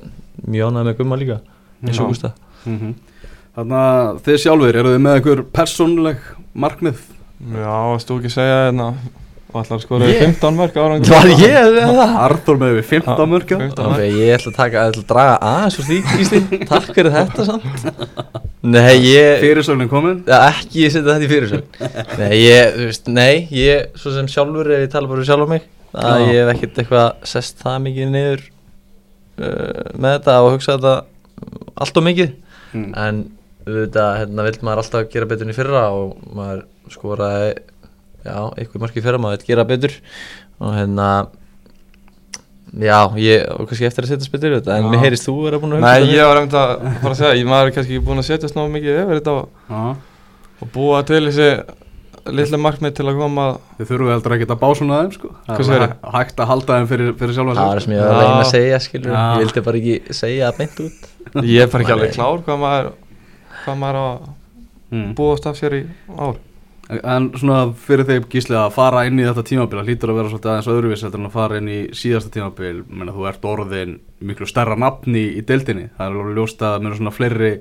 mjög 0.47 0.69
ánægði 0.69 0.85
með 0.91 0.97
gumma 0.99 1.17
líka 1.17 1.41
eins 1.85 2.01
og. 2.01 2.09
Gústa 2.13 2.33
mm 2.67 2.95
Þannig 3.55 3.79
að 3.79 4.17
þið 4.27 4.39
sjálfur, 4.43 4.77
eru 4.81 4.91
þið 4.91 5.03
með 5.05 5.17
einhver 5.21 5.43
persónuleg 5.55 6.19
markmið? 6.59 6.99
já, 7.55 7.77
þú 8.03 8.17
ekki 8.19 8.31
að 8.33 8.35
segja 8.35 8.57
hérna 8.67 8.95
og 9.55 9.61
ætlar 9.63 9.79
að 9.79 9.85
skora 9.85 10.09
Ég? 10.11 10.23
15 10.25 10.57
mörg 10.59 10.79
ára 10.83 10.97
Var 10.99 11.29
ég 11.39 11.57
að 11.61 11.77
það? 11.79 12.15
Arþór 12.25 12.59
með 12.61 12.73
við 12.75 12.87
15 12.91 13.21
Já, 13.21 13.29
mörgja 13.31 13.59
15. 13.61 13.85
Ok, 13.91 14.01
ég 14.05 14.33
ætla 14.35 14.51
að 14.51 14.57
taka, 14.59 14.81
ég 14.83 14.91
ætla 14.91 15.03
að 15.05 15.13
draga 15.13 15.37
aðeins 15.51 15.79
úr 15.79 15.87
því 15.89 15.99
Gísli, 16.11 16.41
takk 16.73 16.89
fyrir 16.97 17.15
þetta 17.15 17.47
samt. 17.49 17.87
Nei, 18.75 18.95
ég 19.05 19.45
Fyrirsögnin 19.45 19.91
komin? 19.93 20.19
Já, 20.27 20.39
ekki 20.49 20.83
ég 20.83 20.95
setja 20.95 21.15
þetta 21.15 21.27
í 21.27 21.31
fyrirsögn. 21.31 21.79
Nei, 22.23 22.35
ég, 22.41 22.75
þú 22.75 22.89
veist, 22.89 23.11
nei, 23.13 23.35
ég, 23.55 23.91
svo 24.01 24.15
sem 24.15 24.31
sjálfur 24.33 24.73
ef 24.73 24.87
ég 24.87 24.93
tala 24.95 25.11
bara 25.11 25.27
sjálf 25.29 25.47
á 25.47 25.49
mig. 25.55 25.69
Að 25.95 26.25
ég 26.33 26.41
hef 26.41 26.53
ekkert 26.55 26.81
eitthvað 26.83 27.29
sest 27.31 27.61
það 27.63 27.83
mikið 27.85 28.15
niður 28.15 28.47
uh, 29.39 29.93
með 29.95 30.17
þetta 30.17 30.39
og 30.43 30.55
hugsa 30.57 30.79
þetta 30.79 30.97
allt 31.85 32.01
og 32.01 32.07
mikið. 32.09 32.35
Mm. 32.75 32.89
en 32.99 33.19
auðvitað, 33.65 34.17
hérna, 34.19 34.45
vill 34.49 34.59
maður 34.67 34.83
alltaf 34.83 35.05
gera 35.13 35.29
betur 35.31 35.47
en 35.47 35.53
í 35.53 35.57
fyrra 35.57 35.85
og 35.95 36.17
maður 36.35 36.65
skoraði 36.93 37.53
já, 38.25 38.37
eitthvað 38.59 38.85
markið 38.85 39.07
fyrra, 39.07 39.21
maður 39.23 39.41
vill 39.41 39.51
gera 39.53 39.67
betur. 39.69 39.95
Og 40.63 40.75
hérna 40.79 41.09
já, 42.75 42.99
ég, 43.21 43.47
og 43.55 43.69
kannski 43.71 43.87
eftir 43.89 44.07
að 44.07 44.13
setja 44.15 44.33
betur 44.33 44.57
í 44.57 44.59
þetta, 44.59 44.79
en 44.79 44.89
Já. 44.89 44.91
mér 44.91 45.05
heyrist 45.05 45.29
þú 45.29 45.37
vera 45.45 45.61
búin 45.63 45.77
að 45.77 45.85
hugsa 45.85 45.93
Nei, 45.95 46.11
ég 46.15 46.29
var 46.29 46.41
einmitt 46.41 46.59
að 46.59 46.75
fara 47.05 47.13
að 47.13 47.21
segja, 47.21 47.39
ég 47.39 47.49
maður 47.51 47.71
er 47.71 47.77
kannski 47.77 47.95
ekki 47.95 48.07
búin 48.09 48.23
að 48.23 48.29
setja 48.31 48.51
sná 48.51 48.63
mikið 48.73 49.01
yfir 49.05 49.21
þetta 49.21 49.35
og, 49.39 50.69
búa 50.75 51.03
til 51.07 51.21
þessi 51.29 51.49
litlu 52.35 52.59
markmið 52.65 52.95
til 52.97 53.05
að 53.11 53.19
koma. 53.21 53.47
Þið 53.79 53.91
þurfum 53.91 54.11
heldur 54.15 54.35
að 54.35 54.61
bá 54.63 54.69
svona 54.79 55.01
þeim 55.03 55.11
sko. 55.13 55.31
Það 55.45 55.51
Hvað 55.51 55.59
er 55.61 55.69
segirðu? 55.69 55.89
hæ- 55.93 56.15
hægt 56.15 56.39
að 56.41 56.49
halda 56.51 56.79
þeim 56.79 56.87
fyrir, 56.89 57.11
fyrir 57.21 57.37
sjálfa 57.37 57.57
Það 57.59 57.69
var 57.69 57.81
það 57.81 57.85
sem 57.85 57.93
ég 57.95 58.01
var 58.01 58.15
að 58.15 58.23
reyna 58.23 58.39
að 58.39 58.51
segja, 58.55 58.79
skilur. 58.81 59.13
Já. 59.13 59.25
Ég 59.35 59.43
vildi 59.45 59.65
bara 59.67 59.81
ekki 59.83 60.17
segja 60.21 60.49
það 60.49 60.63
beint 60.63 60.81
út. 60.87 61.05
Ég 61.45 61.61
er 61.61 61.69
bara 61.75 61.85
ekki 61.85 61.95
alveg 61.99 62.15
klár 62.17 62.41
hvað 62.47 62.63
maður 62.65 62.91
hvað 63.65 63.79
maður 63.83 64.01
að 64.01 64.17
mm. 64.95 65.15
búast 65.19 65.47
af 65.51 65.61
sér 65.61 65.77
í 65.77 65.83
ár 66.17 66.41
En 66.85 67.31
svona 67.41 67.61
fyrir 67.81 68.05
þeim 68.09 68.27
gísli 68.29 68.57
að 68.61 68.75
fara 68.75 69.07
inn 69.09 69.17
í 69.17 69.25
þetta 69.25 69.45
tímabil 69.49 69.79
Það 69.81 69.87
hlýtur 69.89 70.11
að 70.13 70.19
vera 70.19 70.33
svolítið 70.33 70.51
aðeins 70.53 70.69
heldur 71.07 71.23
en 71.23 71.29
að 71.31 71.37
fara 71.39 71.61
inn 71.61 71.71
í 71.73 71.79
síðasta 71.97 72.33
tímabil. 72.35 72.75
Menna 72.91 73.15
þú 73.15 73.29
ert 73.31 73.49
orðin 73.49 73.95
miklu 74.21 74.49
stærra 74.51 74.77
nafni 74.77 75.25
í 75.39 75.45
deildinni. 75.49 75.89
Það 75.97 76.05
er 76.11 76.19
alveg 76.21 76.39
ljóst 76.39 76.65
að 76.69 76.85
mér 76.85 76.99
svona 76.99 77.15
fleiri 77.17 77.53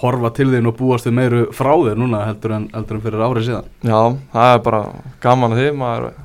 horfa 0.00 0.32
til 0.32 0.48
þín 0.54 0.70
og 0.70 0.76
búast 0.78 1.08
við 1.08 1.16
meiru 1.18 1.44
frá 1.52 1.72
þér 1.76 2.00
núna 2.00 2.24
heldur 2.24 2.56
en, 2.56 2.68
heldur 2.72 2.96
en 2.96 3.04
fyrir 3.04 3.24
árið 3.26 3.48
síðan. 3.50 3.72
Já, 3.84 4.00
það 4.32 4.56
er 4.56 4.62
bara 4.64 4.82
gaman 5.20 5.52
að 5.52 5.60
því 5.60 5.72
maður 5.82 6.06
er 6.08 6.20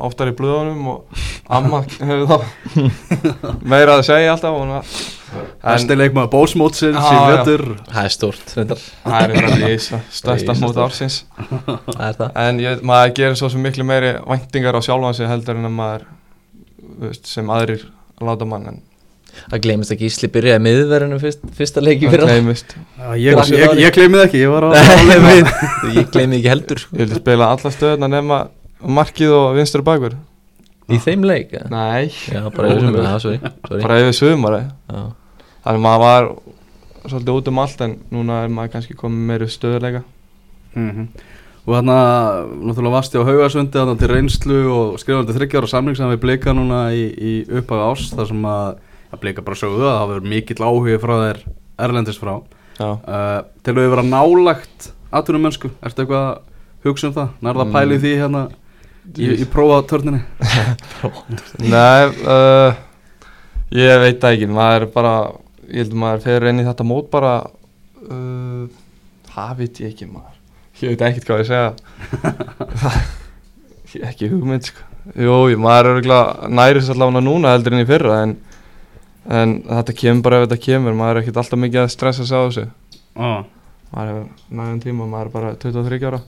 oftar 0.00 0.30
í 0.30 0.36
blöðunum 0.38 0.92
og 0.94 1.24
amma 1.50 1.82
hefur 2.08 2.30
þá 2.30 3.58
meira 3.66 3.98
að 3.98 4.06
segja 4.08 4.36
alltaf 4.36 4.60
og 4.62 4.70
Besti 5.60 5.94
leikmaður 5.94 6.30
bósmótsins 6.32 6.96
í 6.98 7.18
vetur. 7.30 7.62
Það 7.86 8.06
er 8.06 8.14
reyndar 8.56 8.80
það 8.82 9.18
er 9.20 9.34
einhverja 9.34 9.68
í 9.70 9.76
stærsta 10.16 10.56
Í 10.56 10.62
mót 10.64 10.80
ársins. 10.82 11.18
er 11.22 11.29
en 12.44 12.60
ég, 12.62 12.82
maður 12.86 13.14
gerir 13.16 13.38
svo 13.40 13.50
miklu 13.58 13.84
meiri 13.88 14.12
væntingar 14.26 14.76
á 14.78 14.80
sjálfan 14.84 15.16
sig 15.18 15.28
heldur 15.30 15.58
en 15.58 15.68
að 15.70 15.74
maður 15.78 16.06
veist, 17.00 17.26
sem 17.30 17.50
aðrir 17.50 17.86
láta 18.20 18.46
mann 18.48 18.68
en 18.74 18.80
Það 19.30 19.60
gleymist 19.62 19.92
að 19.94 20.00
Gísli 20.02 20.28
byrjaði 20.34 20.60
miðverðinu 20.64 21.16
fyrst, 21.22 21.42
fyrsta 21.54 21.82
leiki 21.84 22.08
það 22.08 22.14
fyrir 22.16 22.26
gleymist. 22.26 22.72
Já, 22.98 23.04
Ég, 23.14 23.36
ég, 23.54 23.74
ég 23.78 23.92
gleymið 23.94 24.22
ekki, 24.24 24.40
ég 24.42 24.50
var 24.50 24.66
á 24.66 24.70
Ég 26.00 26.08
gleymi 26.10 26.40
ekki 26.40 26.50
heldur. 26.50 26.82
Ég 26.90 27.04
vildi 27.04 27.20
spila 27.20 27.46
alla 27.54 27.70
stöðuna 27.70 28.08
nema 28.10 28.40
markið 28.82 29.34
og 29.36 29.54
vinstur 29.54 29.84
bakur. 29.86 30.16
Í 30.90 30.98
þeim 30.98 31.22
leik 31.30 31.54
eða? 31.54 31.70
nei, 31.70 32.10
Já, 32.26 32.42
bara 32.50 34.00
yfir 34.02 34.16
sumar 34.18 34.56
Já. 34.58 35.02
þannig 35.68 35.84
maður 35.86 36.02
var 36.02 36.28
svolítið 37.06 37.34
út 37.38 37.50
um 37.54 37.60
allt 37.62 37.84
en 37.86 37.94
núna 38.10 38.40
er 38.42 38.50
maður 38.56 38.72
kannski 38.74 38.98
komið 38.98 39.28
meiri 39.30 39.48
stöðuleika 39.54 40.02
Mhm. 40.74 41.06
Og 41.70 41.76
þarna, 41.76 41.96
náttúrulega 42.66 42.96
varst 42.96 43.12
ég 43.14 43.22
á 43.22 43.28
Haugasundi 43.28 43.78
þarna 43.78 43.92
til 44.00 44.08
reynslu 44.10 44.60
og 44.74 44.94
skrifandi 44.98 45.34
þryggjára 45.36 45.68
samling 45.70 45.94
sem 45.94 46.08
við 46.10 46.22
blika 46.24 46.50
núna 46.50 46.80
í, 46.90 47.04
í 47.14 47.34
upphag 47.60 47.84
ás 47.86 48.08
þar 48.10 48.26
sem 48.26 48.48
að, 48.50 48.80
að 49.14 49.20
blika 49.22 49.44
bara 49.46 49.58
sögðu 49.60 49.84
að 49.86 49.94
það 49.94 50.10
verður 50.10 50.32
mikill 50.32 50.64
áhugi 50.66 50.96
frá 50.98 51.12
þér 51.20 51.38
erlendis 51.86 52.18
frá. 52.18 52.32
Uh, 52.80 52.96
Til 53.62 53.74
að 53.76 53.78
við 53.84 53.92
vera 53.92 54.04
nálagt 54.08 54.88
atvinnum 55.14 55.46
mennsku, 55.46 55.70
ertu 55.78 56.02
eitthvað 56.02 56.24
að 56.24 56.88
hugsa 56.88 57.12
um 57.12 57.14
það? 57.20 57.30
Nærða 57.46 57.66
að 57.68 57.72
pæli 57.76 58.00
því 58.02 58.12
hérna 58.24 58.42
í, 59.14 59.30
í 59.30 59.48
prófa 59.54 59.78
törninni? 59.94 60.24
nei 61.76 62.10
uh, 62.24 62.82
ég 63.78 64.02
veit 64.08 64.28
ekki. 64.32 64.50
Maður 64.50 64.88
er 64.88 64.90
bara, 64.98 65.14
ég 65.68 65.84
held 65.84 65.94
að 65.94 66.02
maður 66.02 66.26
fer 66.26 66.50
inn 66.50 66.64
í 66.64 66.66
þetta 66.66 66.90
mót 66.96 67.14
bara 67.14 67.38
uh, 67.46 68.66
það 69.30 69.56
veit 69.62 69.82
ég 69.84 69.94
ekki 69.94 70.10
maður 70.10 70.39
ég 70.82 70.92
veit 70.94 71.02
ekkert 71.10 71.26
hvað 71.28 71.42
ég 71.42 71.48
segja 71.50 71.74
Ég- 73.90 74.04
ekki 74.06 74.28
hugmynd 74.30 74.62
sko. 74.68 74.84
jú, 75.18 75.36
maður 75.58 75.86
er 75.88 75.96
örgulega 75.98 76.48
næris 76.52 76.90
allavega 76.92 77.22
núna 77.24 77.54
heldur 77.54 77.74
en 77.74 77.82
í 77.84 77.88
fyrra 77.88 78.18
en, 78.22 78.36
en 79.26 79.54
þetta 79.66 79.94
kemur 79.98 80.22
bara 80.26 80.38
ef 80.42 80.48
þetta 80.48 80.60
kemur 80.66 80.94
maður 80.98 81.16
er 81.16 81.22
ekkert 81.24 81.40
alltaf 81.42 81.58
mikið 81.64 81.80
að 81.84 81.90
stressa 81.96 82.26
sig 82.28 82.36
á 82.38 82.42
þessu 82.46 82.66
Ah. 83.16 83.42
maður 83.90 84.10
er 84.12 84.28
nægum 84.54 84.80
tíma, 84.84 85.08
maður 85.10 85.26
er 85.26 85.34
bara 85.34 85.54
23 85.56 86.06
ára 86.06 86.20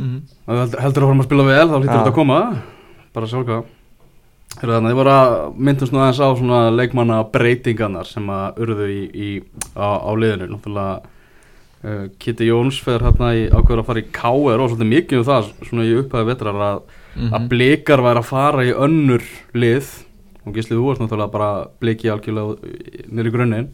Mhm. 0.00 0.20
Heldur 0.48 0.80
heldur 0.80 1.02
að 1.02 1.06
fórum 1.10 1.20
að 1.20 1.26
spila 1.28 1.44
vel, 1.44 1.68
þá 1.68 1.76
hlýtur 1.76 1.90
Já. 1.92 1.98
þetta 1.98 2.10
að 2.10 2.14
koma 2.14 2.38
bara 3.12 3.26
sjálfka 3.26 3.64
Þannig 4.50 4.74
að 4.74 4.86
þið 4.90 4.94
voru 4.98 5.10
að 5.14 5.54
myndast 5.56 5.92
nú 5.92 5.98
aðeins 6.00 6.20
á 6.24 6.28
svona 6.38 6.60
leikmanna 6.74 7.18
breytingarnar 7.32 8.06
sem 8.08 8.26
að 8.26 8.56
urðu 8.64 8.86
í, 8.90 9.02
í, 9.14 9.42
á, 9.76 9.86
á 10.00 10.10
liðinu 10.16 10.48
Náttúrulega 10.54 11.02
uh, 11.84 12.06
Kitty 12.18 12.48
Jóns 12.50 12.78
fer 12.84 13.00
hérna 13.04 13.32
í 13.36 13.46
ákveður 13.50 13.82
að 13.82 13.88
fara 13.90 14.02
í 14.04 14.08
KR 14.12 14.60
og 14.64 14.70
svolítið 14.72 14.90
mikið 14.94 15.18
um 15.22 15.28
það 15.30 15.50
svona 15.68 15.86
í 15.88 15.94
upphæði 16.02 16.30
vetrar 16.32 16.60
að, 16.70 16.80
Mhm. 17.16 17.32
að 17.34 17.46
blikar 17.50 18.00
væri 18.06 18.20
að 18.22 18.28
fara 18.30 18.64
í 18.64 18.72
önnur 18.72 19.22
lið. 19.54 19.88
Og 20.46 20.54
Gísli 20.54 20.76
þú 20.76 20.84
varst 20.86 21.00
náttúrulega 21.02 21.32
bara 21.32 21.66
bliki 21.80 22.08
algjörlega 22.08 22.56
nýri 23.12 23.32
grunninn. 23.34 23.68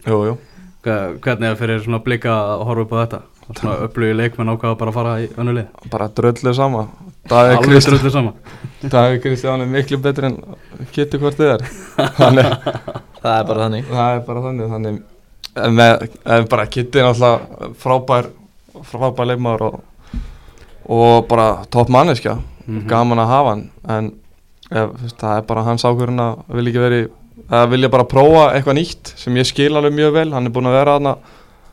Hvernig 0.87 1.49
er 1.51 1.57
fyrir 1.59 1.81
svona 1.83 1.99
blika 2.03 2.31
að 2.31 2.65
horfa 2.67 2.83
upp 2.87 2.93
á 2.95 2.99
þetta? 3.03 3.21
Svona 3.59 3.75
upplögi 3.87 4.17
leikmenn 4.17 4.51
ákveða 4.55 4.79
bara 4.79 4.91
að 4.91 4.95
fara 4.95 5.15
í 5.23 5.27
önnur 5.39 5.55
lið. 5.59 5.67
Bara 5.91 6.09
dröllu 6.09 6.55
sama. 6.55 6.87
Alveg 7.31 7.85
drullu 7.87 8.11
sama. 8.11 8.33
Davíð 8.93 9.21
Kristján 9.23 9.63
er 9.63 9.67
miklu 9.71 9.99
betri 10.03 10.27
en 10.31 10.39
getur 10.95 11.19
hvort 11.23 11.37
þið 11.39 11.53
er. 11.57 11.67
Það 13.27 13.41
er 13.41 13.45
bara 13.49 13.61
þannig. 13.67 13.85
Það 13.91 14.17
er 14.17 14.21
bara 14.27 14.43
þannig 14.47 14.71
þannig 14.71 14.99
en 15.57 15.77
með, 15.77 16.07
en 16.25 16.49
bara 16.51 16.67
Kitty 16.71 17.01
er 17.01 17.09
náttúrulega 17.09 17.71
frábær 17.83 18.31
frábær 18.87 19.31
leikmaður 19.31 19.67
og, 19.67 19.77
og 20.93 21.29
bara 21.31 21.65
topp 21.73 21.93
manneskja. 21.93 22.39
Mhm. 22.67 22.89
gaman 22.91 23.23
að 23.23 23.31
hafa 23.31 23.51
hann. 23.55 23.71
En 23.89 24.13
ef, 24.71 24.91
það 25.21 25.37
er 25.37 25.47
bara 25.47 25.63
hans 25.63 25.85
ákvörðun 25.87 26.25
að 26.25 26.41
vilja 26.59 26.73
ekki 26.73 26.83
veri 26.83 27.01
að 27.47 27.71
vilja 27.71 27.91
bara 27.93 28.09
prófa 28.11 28.49
eitthvað 28.57 28.79
nýtt 28.81 29.13
sem 29.17 29.37
ég 29.39 29.47
skil 29.47 29.77
alveg 29.77 29.95
mjög 29.95 30.13
vel. 30.13 30.33
Hann 30.33 30.47
er 30.47 30.55
búin 30.55 30.67
að 30.67 30.79
vera 30.81 30.97
aðna 30.99 31.17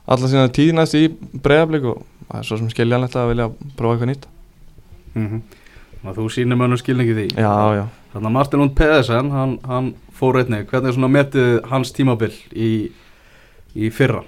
alla 0.05 0.29
sína 0.29 0.51
tíðnæst 0.53 0.99
í 0.99 1.07
breiðablík 1.41 1.89
og 1.89 2.03
það 2.29 2.39
er 2.39 2.47
svo 2.47 2.57
sem 2.61 2.69
skiljanlegt 2.69 3.17
að 3.17 3.33
vilja 3.33 3.49
prófa 3.79 3.95
eitthvað 3.97 4.11
nýtt. 4.13 4.31
Mm 5.13 5.41
að 6.03 6.19
þú 6.19 6.29
sýnir 6.35 6.59
mönnum 6.59 6.79
skilningi 6.79 7.15
því. 7.15 7.27
Já, 7.39 7.53
já, 7.77 7.83
Þannig 8.13 8.27
að 8.29 8.35
Martin 8.35 8.61
Lund 8.61 8.75
Pedersen, 8.77 9.29
hann, 9.33 9.53
hann 9.67 9.87
fór 10.17 10.41
einnig. 10.41 10.67
Hvernig 10.69 10.91
er 10.91 10.97
svona 10.97 11.11
metið 11.13 11.53
hans 11.71 11.93
tímabil 11.95 12.33
í, 12.51 12.71
í 13.75 13.89
fyrra? 13.93 14.23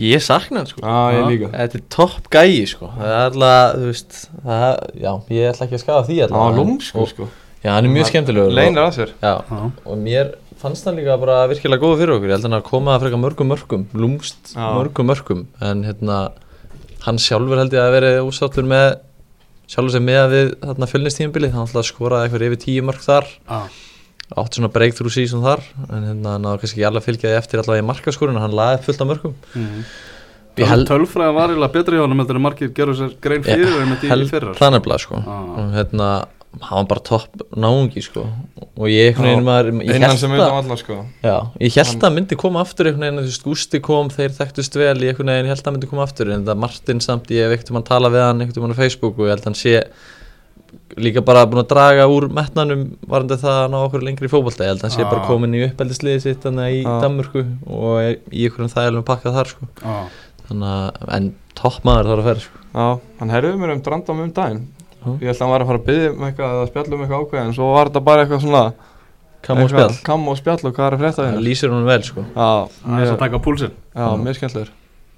Ég 0.00 0.22
sakna 0.24 0.62
hann 0.62 0.68
sko. 0.70 0.80
Já, 0.80 1.20
líka. 1.28 1.50
Þetta 1.52 1.76
er 1.76 1.82
topp 1.92 2.28
gæi 2.32 2.62
sko. 2.70 2.88
Það 2.94 3.10
er 3.10 3.24
alltaf, 3.26 3.74
þú 3.76 3.88
veist 3.90 4.18
það, 4.46 4.76
Já, 5.02 5.10
ég 5.36 5.50
ætla 5.50 5.66
ekki 5.66 5.76
að 5.76 5.82
skafa 5.82 6.04
því 6.06 6.20
alltaf 6.24 6.44
var 6.44 6.56
lúmsku 6.56 7.06
sko. 7.10 7.28
Já, 7.60 7.70
hann 7.74 7.88
er 7.88 7.92
mjög 7.92 8.08
skemmtilegur 8.08 8.54
leynir 8.56 8.80
að 8.86 8.94
sér. 8.96 9.12
Já, 9.20 9.34
Já, 9.50 9.58
og 9.84 10.00
mér 10.00 10.32
fannst 10.60 10.88
hann 10.88 10.96
líka 10.96 11.18
bara 11.20 11.42
virkilega 11.50 11.84
góð 11.84 11.98
fyrir 12.00 12.14
okkur. 12.16 12.30
Ég 12.30 12.38
held 12.38 12.48
hann 12.48 12.56
að 12.56 12.64
koma 12.70 12.94
að 12.94 13.04
freka 13.04 13.20
mörgum 13.20 13.52
mörgum 13.52 13.84
Lúmst 13.92 14.54
Já. 14.54 14.70
mörgum 14.78 15.08
mörgum 15.10 15.44
En 15.60 15.84
hérna, 15.84 16.18
hann 17.04 17.20
sjálfur 17.20 17.60
held 17.60 17.76
ég 17.76 17.84
að 17.84 17.94
verið 17.98 18.18
úsáttur 18.24 18.68
með 18.68 18.88
Sjálfur 19.70 19.94
sem 19.94 20.02
með 20.02 20.24
við 20.32 20.48
þarna 20.64 20.86
fjölnistímabilið. 20.90 21.52
Hann 21.54 21.62
alltaf 21.68 21.86
skoraði 21.86 22.26
eitthvað 22.26 22.44
yfir 22.48 22.60
tíu 22.64 22.82
mörg 22.88 23.04
þar. 23.04 23.28
Ah. 23.46 23.68
Átti 24.38 24.60
svona 24.60 24.70
breakthrough 24.74 25.12
season 25.14 25.42
þar 25.42 25.64
En 25.88 26.06
hérna, 26.06 26.36
hann 26.36 26.46
náðu 26.46 26.62
kannski 26.62 26.78
ekki 26.78 26.88
alveg 26.90 27.06
fylgjaði 27.08 27.38
eftir 27.40 27.62
allavega 27.62 27.82
í 27.82 27.88
markaskorun 27.88 28.40
Hann 28.40 28.54
laði 28.54 28.82
fullt 28.86 29.04
af 29.04 29.10
mörgum 29.10 29.34
mm. 29.54 29.84
Ég 30.60 30.68
held- 30.68 30.88
Tölfræðan 30.90 31.36
var 31.36 31.52
eiginlega 31.52 31.72
betri 31.72 31.96
hjá 31.96 32.04
hann 32.04 32.18
heldur 32.20 32.38
en 32.38 32.44
margir 32.44 32.74
gerðu 32.74 32.96
sér 32.98 33.16
grein 33.22 33.46
fyrir 33.46 33.70
í 33.70 34.10
held 34.10 34.30
fyrra 34.30 34.54
það 34.58 34.76
nefnilega 34.76 35.04
sko. 35.04 35.20
Ah. 35.22 35.48
og 35.62 35.74
hérna 35.76 36.08
hann 36.58 36.80
var 36.82 36.86
bara 36.90 37.02
topp 37.06 37.42
náungi 37.54 38.02
sko. 38.02 38.24
Og 38.74 38.88
ég 38.90 39.12
einhvern 39.12 39.28
veginn 39.28 39.46
maður 39.46 39.68
ég 39.86 39.94
innan 39.94 40.10
held 40.10 40.18
sem 40.18 40.32
að 40.34 40.40
utan 40.42 40.56
allar 40.58 40.80
sko. 40.80 40.96
Já, 41.22 41.36
ég 41.62 41.76
held 41.78 42.06
að 42.08 42.16
myndi 42.16 42.38
koma 42.40 42.64
aftur 42.64 42.90
einhvern 42.90 43.06
veginn 43.06 43.20
þú 43.22 43.26
veist 43.28 43.44
Gústi 43.46 43.80
kom 43.86 44.10
þeir 44.10 44.34
þekktust 44.34 44.78
vel 44.80 44.96
ég 44.98 45.12
einhvern 45.14 45.30
veginn 45.30 45.52
held 45.52 45.62
að 45.62 45.76
myndi 45.76 45.90
koma 45.92 46.06
aftur 46.08 46.32
en 46.34 46.48
það 46.48 46.62
Martin 46.64 47.04
samt 47.04 47.30
ég 47.30 47.46
hef 47.46 47.54
einhvern 47.54 47.78
veginn 47.78 47.90
tala 47.92 48.10
við 48.10 48.26
hann 48.26 48.42
einhvern 48.42 48.64
veginn 48.66 48.74
á 48.74 48.82
Facebook 48.82 49.20
og 49.20 49.28
ég 49.28 49.36
held 49.36 49.46
að 49.46 49.50
hann 49.52 49.60
sé 49.62 49.76
líka 51.00 51.22
bara 51.24 51.44
búin 51.46 51.62
að 51.64 51.68
draga 51.72 52.06
úr 52.10 52.28
metnanum 52.34 52.84
varandi 53.08 53.36
það 53.40 53.58
að 53.64 53.70
ná 53.72 53.78
okkur 53.86 54.02
lengri 54.06 54.26
í 54.28 54.32
fótbolta. 54.32 54.64
Ég 54.64 54.72
held 54.74 54.82
að 54.82 54.88
hann 54.88 54.96
sé 54.96 55.04
bara 55.10 55.22
Ah. 55.22 55.26
komin 55.28 55.54
í 55.54 55.62
uppeldisliði 55.68 56.20
sitt 56.22 56.42
þannig 56.42 56.80
í 56.80 56.86
Ah. 56.86 57.00
Danmörku 57.02 57.44
og 57.66 58.00
er 58.00 58.16
í 58.32 58.44
einhverjum 58.48 58.72
þægilegum 58.74 59.04
pakkað 59.06 59.36
þar 59.38 59.46
sko. 59.54 59.68
Ah. 59.84 60.04
þannig 60.50 60.66
að 60.66 61.14
en 61.16 61.34
toppmaður 61.54 62.06
þarf 62.10 62.20
að 62.20 62.28
ferða 62.30 62.40
sko. 62.44 62.58
Já, 62.74 63.00
hann 63.20 63.30
herðið 63.30 63.58
mér 63.60 63.72
um 63.72 63.82
drandam 63.82 64.20
um 64.20 64.32
daginn. 64.32 64.66
Já. 65.00 65.10
ég 65.20 65.26
held 65.30 65.36
að 65.36 65.40
hann 65.40 65.50
var 65.50 65.60
að 65.60 65.66
fara 65.70 65.78
að 65.78 65.86
byggja 65.86 66.10
um 66.10 66.24
eitthvað 66.26 66.50
eða 66.54 66.68
spjalla 66.70 66.94
um 66.94 67.00
eitthvað 67.04 67.22
ákveð 67.24 67.46
en 67.46 67.52
svo 67.54 67.68
var 67.74 67.86
þetta 67.88 68.04
bara 68.04 68.24
eitthvað 68.26 68.42
svona 68.44 68.72
kam 69.42 69.58
og 69.62 69.70
spjall. 69.70 69.94
kam 70.04 70.28
og 70.28 70.36
spjall 70.36 70.60
og 70.68 70.74
hvað 70.76 70.86
er 70.86 70.96
að 70.96 71.00
frétta 71.00 71.16
það 71.22 71.30
þínu 71.30 71.44
lýsir 71.46 71.70
hún 71.72 71.86
vel 71.86 72.02
sko. 72.02 72.20
Já, 72.36 72.68
Það 72.84 73.00
er 73.00 73.16
að 73.30 73.42
púlsinn. 73.46 73.72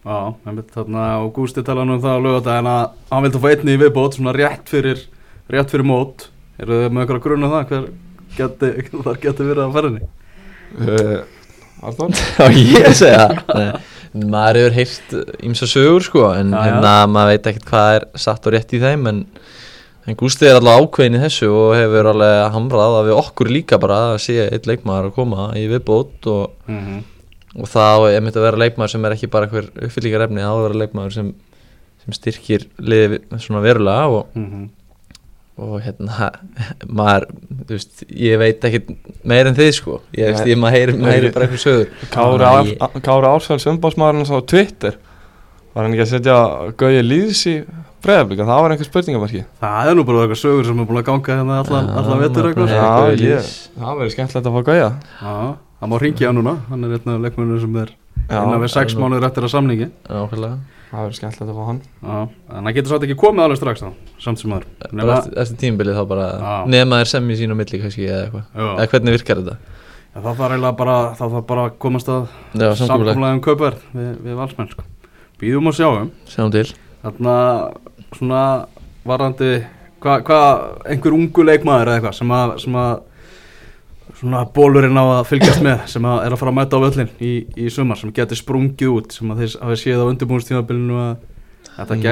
Já, 0.03 0.35
þarna 0.75 1.03
og 1.25 1.33
Gústi 1.35 1.63
tala 1.65 1.85
nú 1.85 1.95
um 1.95 2.03
það 2.03 2.17
á 2.19 2.25
lögadaginn 2.25 2.71
að 2.71 2.91
hann 3.11 3.23
vildi 3.23 3.39
fá 3.43 3.49
einni 3.53 3.75
í 3.77 3.81
viðbót 3.83 4.17
svona 4.19 4.33
rétt 4.35 4.67
fyrir, 4.71 4.99
rétt 5.53 5.71
fyrir 5.75 5.87
mót 5.89 6.27
eru 6.63 6.81
þið 6.83 6.91
með 6.97 7.03
eitthvað 7.05 7.23
grunn 7.27 7.47
um 7.47 7.55
það 7.55 7.71
hver 7.73 7.87
geti, 8.37 8.73
þar 9.07 9.21
geti 9.27 9.49
verið 9.49 9.65
að 9.67 9.75
ferðinni 9.79 10.05
uh, 10.83 11.19
Arþór? 11.83 12.15
Já, 12.39 12.47
ég 12.55 12.95
segja 12.95 13.27
Maður 14.13 14.59
hefur 14.61 14.75
heyrt 14.77 15.15
ímsa 15.49 15.67
sögur 15.71 16.05
sko 16.05 16.25
En 16.37 16.51
Já, 16.53 16.59
já. 16.59 16.65
hérna, 16.69 16.91
maður 17.09 17.31
veit 17.33 17.47
ekkert 17.53 17.69
hvað 17.71 17.95
er 17.97 18.05
satt 18.21 18.47
og 18.49 18.53
rétt 18.55 18.75
í 18.77 18.81
þeim 18.83 19.07
En, 19.09 19.23
en 20.07 20.19
Gústi 20.21 20.47
er 20.51 20.59
alveg 20.61 20.83
ákveðin 20.85 21.17
í 21.17 21.23
þessu 21.23 21.49
Og 21.49 21.73
hefur 21.79 22.11
alveg 22.13 22.35
hamrað 22.55 22.99
að 22.99 23.09
við 23.09 23.21
okkur 23.23 23.51
líka 23.57 23.79
bara 23.83 24.01
Að 24.13 24.19
sé 24.27 24.37
eitt 24.51 24.69
leikmaður 24.69 25.09
að 25.09 25.17
koma 25.17 25.47
í 25.59 25.65
viðbót 25.73 26.29
Og, 26.29 26.53
mm 26.69 26.79
-hmm. 26.85 27.01
og 27.65 27.73
það 27.73 28.07
er 28.13 28.21
myndi 28.27 28.41
að 28.43 28.47
vera 28.51 28.63
leikmaður 28.67 28.95
sem 28.95 29.09
er 29.09 29.17
ekki 29.17 29.33
bara 29.33 29.49
einhver 29.49 29.71
uppfyllingar 29.89 30.27
efni 30.29 30.45
Það 30.45 30.53
á 30.53 30.57
að 30.61 30.67
vera 30.69 30.81
leikmaður 30.85 31.17
sem, 31.17 31.33
sem 32.05 32.19
styrkir 32.21 32.69
liði 32.79 33.23
svona 33.39 33.65
verulega 33.65 34.07
Og, 34.13 34.27
Mhm. 34.37 34.69
Og 35.59 35.75
hérna 35.85 36.31
maður, 36.89 37.27
þú 37.67 37.75
veist, 37.77 38.05
ég 38.09 38.39
veit 38.41 38.65
ekkert 38.65 38.89
meir 39.29 39.47
en 39.51 39.55
þið 39.59 39.71
sko. 39.77 39.99
Ég 40.17 40.33
veist, 40.33 40.47
ég 40.49 40.59
maður 40.59 40.77
heyri, 40.79 40.97
maður 40.99 41.17
heyri 41.19 41.33
bara 41.35 41.47
einhver 41.47 41.63
sögur. 41.63 41.91
Kári, 42.09 42.17
Þannig 42.17 42.47
að 42.49 42.57
Ár, 42.57 42.71
ég- 42.97 43.03
Kári 43.07 43.31
Ársfælds 43.33 43.69
umbásmaðurinn 43.73 44.33
á 44.33 44.41
Twitter. 44.49 44.97
Var 45.75 45.85
hann 45.87 45.95
ekki 45.95 46.05
að 46.05 46.13
setja 46.13 46.37
Gauði 46.77 47.03
Lýðs 47.07 47.43
í 47.49 47.55
breyðablíka, 48.03 48.45
það 48.49 48.63
var 48.65 48.73
einhver 48.75 48.89
spurningamarki 48.89 49.45
Það 49.63 49.89
er 49.89 49.95
nú 49.97 50.03
bara 50.05 50.25
eitthvað 50.27 50.41
sögur 50.43 50.67
sem 50.67 50.81
er 50.83 50.89
búin 50.89 50.99
að 51.01 51.07
ganga 51.07 51.37
hérna 51.39 51.59
allan, 51.63 51.87
maður 51.95 52.49
eitthvað 52.51 53.21
Lýðs. 53.23 53.53
það 53.79 53.97
verður 54.01 54.13
skemmtilegt 54.17 54.49
að 54.51 54.57
fá 54.57 54.63
Gauða 54.67 54.91
Já, 55.23 55.55
það 55.81 55.89
má 55.93 55.97
ringja 56.03 56.27
hann 56.29 56.37
núna, 56.41 56.55
hann 56.69 56.85
er 56.85 56.97
einn 56.99 57.13
af 57.15 57.21
leikmennir 57.23 57.61
sem 57.63 57.77
er 57.85 57.93
Já, 58.29 58.43
innan 58.43 58.61
við 58.65 58.73
sex 58.75 58.95
mánuður 58.99 59.27
eftir 59.31 59.47
að 59.47 59.53
samningi. 59.55 59.89
Nákvæmlega 60.11 60.59
það 60.93 61.05
verður 61.07 61.19
skemmtilegt 61.19 61.53
að 61.53 61.59
fá 61.59 61.67
hann 61.69 61.79
Já, 61.83 62.17
en 62.53 62.67
það 62.69 62.77
getur 62.77 62.93
svo 62.93 62.99
ekki 63.03 63.17
komið 63.23 63.45
alveg 63.47 63.61
strax 63.61 63.83
þá, 63.83 63.91
samt 64.23 64.43
sem 64.43 64.55
aður 64.57 64.67
eftir, 64.93 65.37
eftir 65.43 65.61
tímbilið 65.63 65.99
þá 65.99 66.03
bara 66.13 66.27
Já. 66.33 66.53
nema 66.75 66.99
þér 67.03 67.11
sem 67.13 67.31
í 67.33 67.37
sín 67.41 67.55
og 67.55 67.59
milli 67.63 67.81
kannski 67.83 68.09
eða 68.09 68.25
eitthvað. 68.27 68.45
Eða 68.73 68.89
hvernig 68.93 69.17
virkar 69.17 69.43
þetta? 69.43 69.57
Já, 70.13 70.19
það 70.21 70.29
þarf 70.29 70.43
eiginlega 70.53 70.79
bara, 70.83 70.97
það 71.19 71.37
þarf 71.37 71.47
bara 71.53 71.67
að 71.67 71.77
komast 71.87 72.11
að 72.13 72.27
Já, 72.53 72.69
samkvæmlega 72.83 73.37
um 73.39 73.45
kaupverð 73.49 73.87
við, 73.97 74.11
við 74.27 74.41
valsmenn 74.43 74.73
sko. 74.75 74.85
Býðum 75.43 75.71
og 75.73 75.79
sjáum 75.79 76.11
Sjáum 76.31 76.53
til 76.55 76.67
Þarna 77.03 77.37
svona 78.13 78.43
varandi 79.09 79.49
hvað, 80.03 80.27
hva, 80.29 80.41
einhver 80.93 81.17
ungu 81.17 81.47
leikmaður 81.47 81.91
eða 81.91 81.99
eitthvað 81.99 82.19
sem 82.21 82.35
að, 82.37 82.53
sem 82.63 82.77
að 82.79 82.93
svona 84.23 84.45
bólurinn 84.55 84.97
á 84.97 85.05
að 85.19 85.27
fylgjast 85.33 85.65
með 85.67 85.85
sem 85.91 86.07
að 86.07 86.23
er 86.29 86.33
að 86.37 86.41
fara 86.41 86.55
að 86.55 86.59
mæta 86.61 86.79
á 86.79 86.85
völlin 86.87 87.13
í, 87.21 87.33
í 87.59 87.69
sumar 87.75 87.99
sem 88.01 88.15
getur 88.15 88.39
sprungið 88.39 88.95
út 88.95 89.13
sem 89.19 89.35
að 89.35 89.43
þeir 89.45 89.59
hafa 89.67 89.79
séð 89.83 90.03
á 90.07 90.11
undirbúinstímabilinu 90.13 90.99
að 91.03 91.13
þetta 91.73 91.97
Mm. 91.97 92.03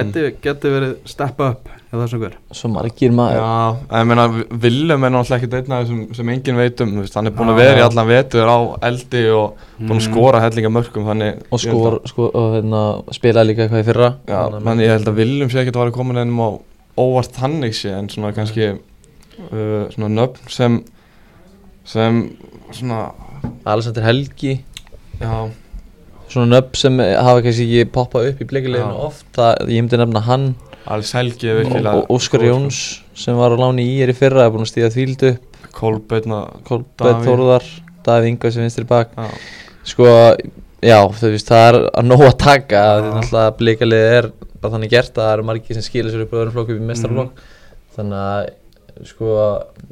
geti, 0.41 0.69
verið 0.73 0.93
step 1.05 1.41
up 1.45 1.67
hjá 1.91 1.97
þessum 2.01 2.21
hver 2.23 2.35
Svo 2.57 2.69
margir 2.73 3.13
maður. 3.13 3.37
Já, 3.37 3.99
ég 4.01 4.07
meina, 4.09 4.25
Willem 4.63 5.05
er 5.05 5.11
náttúrulega 5.13 5.37
ekkert 5.43 5.57
einn 5.59 5.75
af 5.77 5.83
þessum 5.85 6.15
sem 6.17 6.31
enginn 6.33 6.57
veit 6.57 6.81
um, 6.81 6.95
þú 6.97 7.03
veist, 7.05 7.15
hann 7.19 7.27
er 7.29 7.35
búinn 7.37 7.53
að 7.53 7.59
vera 7.61 7.83
í 7.83 7.85
allan 7.85 8.09
vetur 8.09 8.49
á 8.49 8.59
eldi 8.89 9.23
og 9.37 9.59
búinn 9.79 9.91
að 9.91 10.01
Mm. 10.01 10.07
skora 10.09 10.41
hellinga 10.41 10.71
mörgum, 10.73 11.11
Og 11.53 11.61
skor, 11.61 12.01
sko, 12.09 12.31
og 12.33 12.55
hérna, 12.57 12.83
spilaði 13.13 13.47
líka 13.51 13.67
eitthvað 13.69 13.85
í 13.85 13.89
fyrra. 13.91 14.09
Já, 14.27 14.41
menn 14.65 14.81
ég 14.81 14.89
held 14.97 15.09
að 15.13 15.15
Willem 15.21 15.49
sé 15.51 15.61
ekkert 15.61 15.77
að 15.77 15.85
vera 15.85 15.97
komin 15.99 16.17
ennum 16.25 16.41
á 16.41 16.49
óvart 16.97 17.33
þannig 17.37 17.75
sé, 17.77 17.93
en 17.93 18.09
svona 18.09 18.33
kannski 18.33 18.71
uh, 18.73 19.85
svona 19.93 20.09
nöfn 20.09 20.49
sem 20.49 20.81
sem 21.91 22.21
svona 22.77 23.01
Alexander 23.67 24.07
Helgi. 24.07 24.57
Já, 25.21 25.35
Svona 26.31 26.47
nöfn 26.61 26.77
sem 26.79 26.99
hafa 27.03 27.41
kannski 27.43 27.65
ekki 27.67 27.91
poppað 27.91 28.29
upp 28.31 28.43
í 28.45 28.47
blikileginu 28.47 28.93
Já. 28.95 29.07
oft 29.09 29.25
það, 29.35 29.65
Ég 29.75 29.83
myndi 29.83 29.99
nefna 29.99 30.21
hann. 30.29 30.45
Alls 30.91 31.11
Helgi 31.17 31.49
er 31.51 31.59
virkilega 31.61 32.05
Óskar 32.15 32.45
Jóns 32.47 32.79
sem 33.19 33.35
var 33.37 33.51
á 33.53 33.59
láni 33.59 33.83
í 33.85 33.97
er 34.05 34.13
í 34.13 34.17
fyrra 34.17 34.47
er 34.47 34.53
búin 34.55 34.63
að 34.65 34.71
stíða 34.71 34.93
þvíldu 34.95 35.33
upp. 35.35 35.59
Og 36.47 36.63
Kolbett 36.71 37.03
Davíð. 38.07 38.29
Inga 38.31 38.51
sem 38.55 38.63
vinstri 38.65 38.87
bak. 38.89 39.11
Já, 39.19 39.27
Sko, 39.91 40.07
já, 40.85 40.99
þú 41.19 41.33
veist, 41.35 41.51
það 41.51 41.67
er 41.73 41.79
að 41.99 42.07
nóg 42.07 42.23
að 42.29 42.37
taka 42.41 42.81
Já. 42.81 42.95
Því 43.01 43.11
náttúrulega 43.17 43.57
blikalið 43.59 44.07
er 44.21 44.31
bara 44.61 44.73
þannig 44.77 44.91
gert 44.95 45.13
að 45.19 45.25
það 45.25 45.33
eru 45.35 45.47
margir 45.51 45.79
sem 45.79 45.85
skilja 45.87 46.13
sér 46.15 46.25
upp 46.25 46.33
á 46.33 46.39
öðrum 46.41 46.55
flokku 46.57 46.77
í 46.77 46.87
mestarflokk 46.91 47.43
Þannig 47.97 48.23
að, 48.23 48.51
sko, 49.09 49.35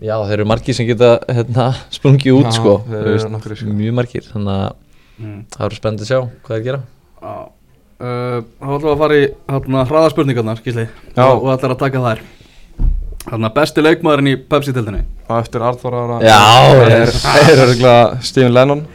já, 0.04 0.14
þeir 0.28 0.34
eru 0.38 0.46
margir 0.48 0.76
sem 0.76 0.88
geta, 0.88 1.12
hérna, 1.32 1.68
sprungið 1.94 2.38
út, 2.38 2.48
Já, 2.48 2.56
sko. 2.58 2.74
þeir 2.86 2.96
þú 2.96 3.02
eru 3.02 3.14
veist, 3.14 3.30
nokkrir, 3.32 3.60
sko. 3.60 3.76
Mjög 3.78 3.94
margir, 3.98 4.26
þannig 4.32 4.52
að 4.54 4.66
mm. 5.18 5.38
það 5.54 5.62
verður 5.64 5.80
spennandi 5.80 6.04
að 6.04 6.10
sjá 6.10 6.18
hvað 6.18 6.52
þeir 6.54 6.66
gera. 6.66 6.80
Já, 7.22 7.34
uh, 7.38 8.36
þá 8.58 8.68
ætlum 8.68 8.84
við 8.84 8.92
að 8.92 9.02
fara 9.04 9.18
í 9.18 9.24
hérna, 9.54 9.86
hraðaspurningarnar, 9.92 10.60
skýsli 10.62 10.86
Já. 10.86 11.24
og, 11.24 11.42
og 11.42 11.50
ætlar 11.54 11.74
að 11.76 11.82
taka 11.84 12.04
þær. 12.04 12.22
Þannig 13.28 13.48
að 13.50 13.56
besti 13.58 13.84
leikmaðurinn 13.84 14.30
í 14.30 14.36
Pepsi-tildinni 14.48 15.02
og 15.26 15.34
eftir 15.36 15.64
Arþór 15.68 15.96
ára 15.98 16.20
Já, 16.24 16.38
er, 16.86 17.10
er 17.12 17.60
örgulega 17.66 18.22
Stephen 18.24 18.54
Lennon. 18.56 18.86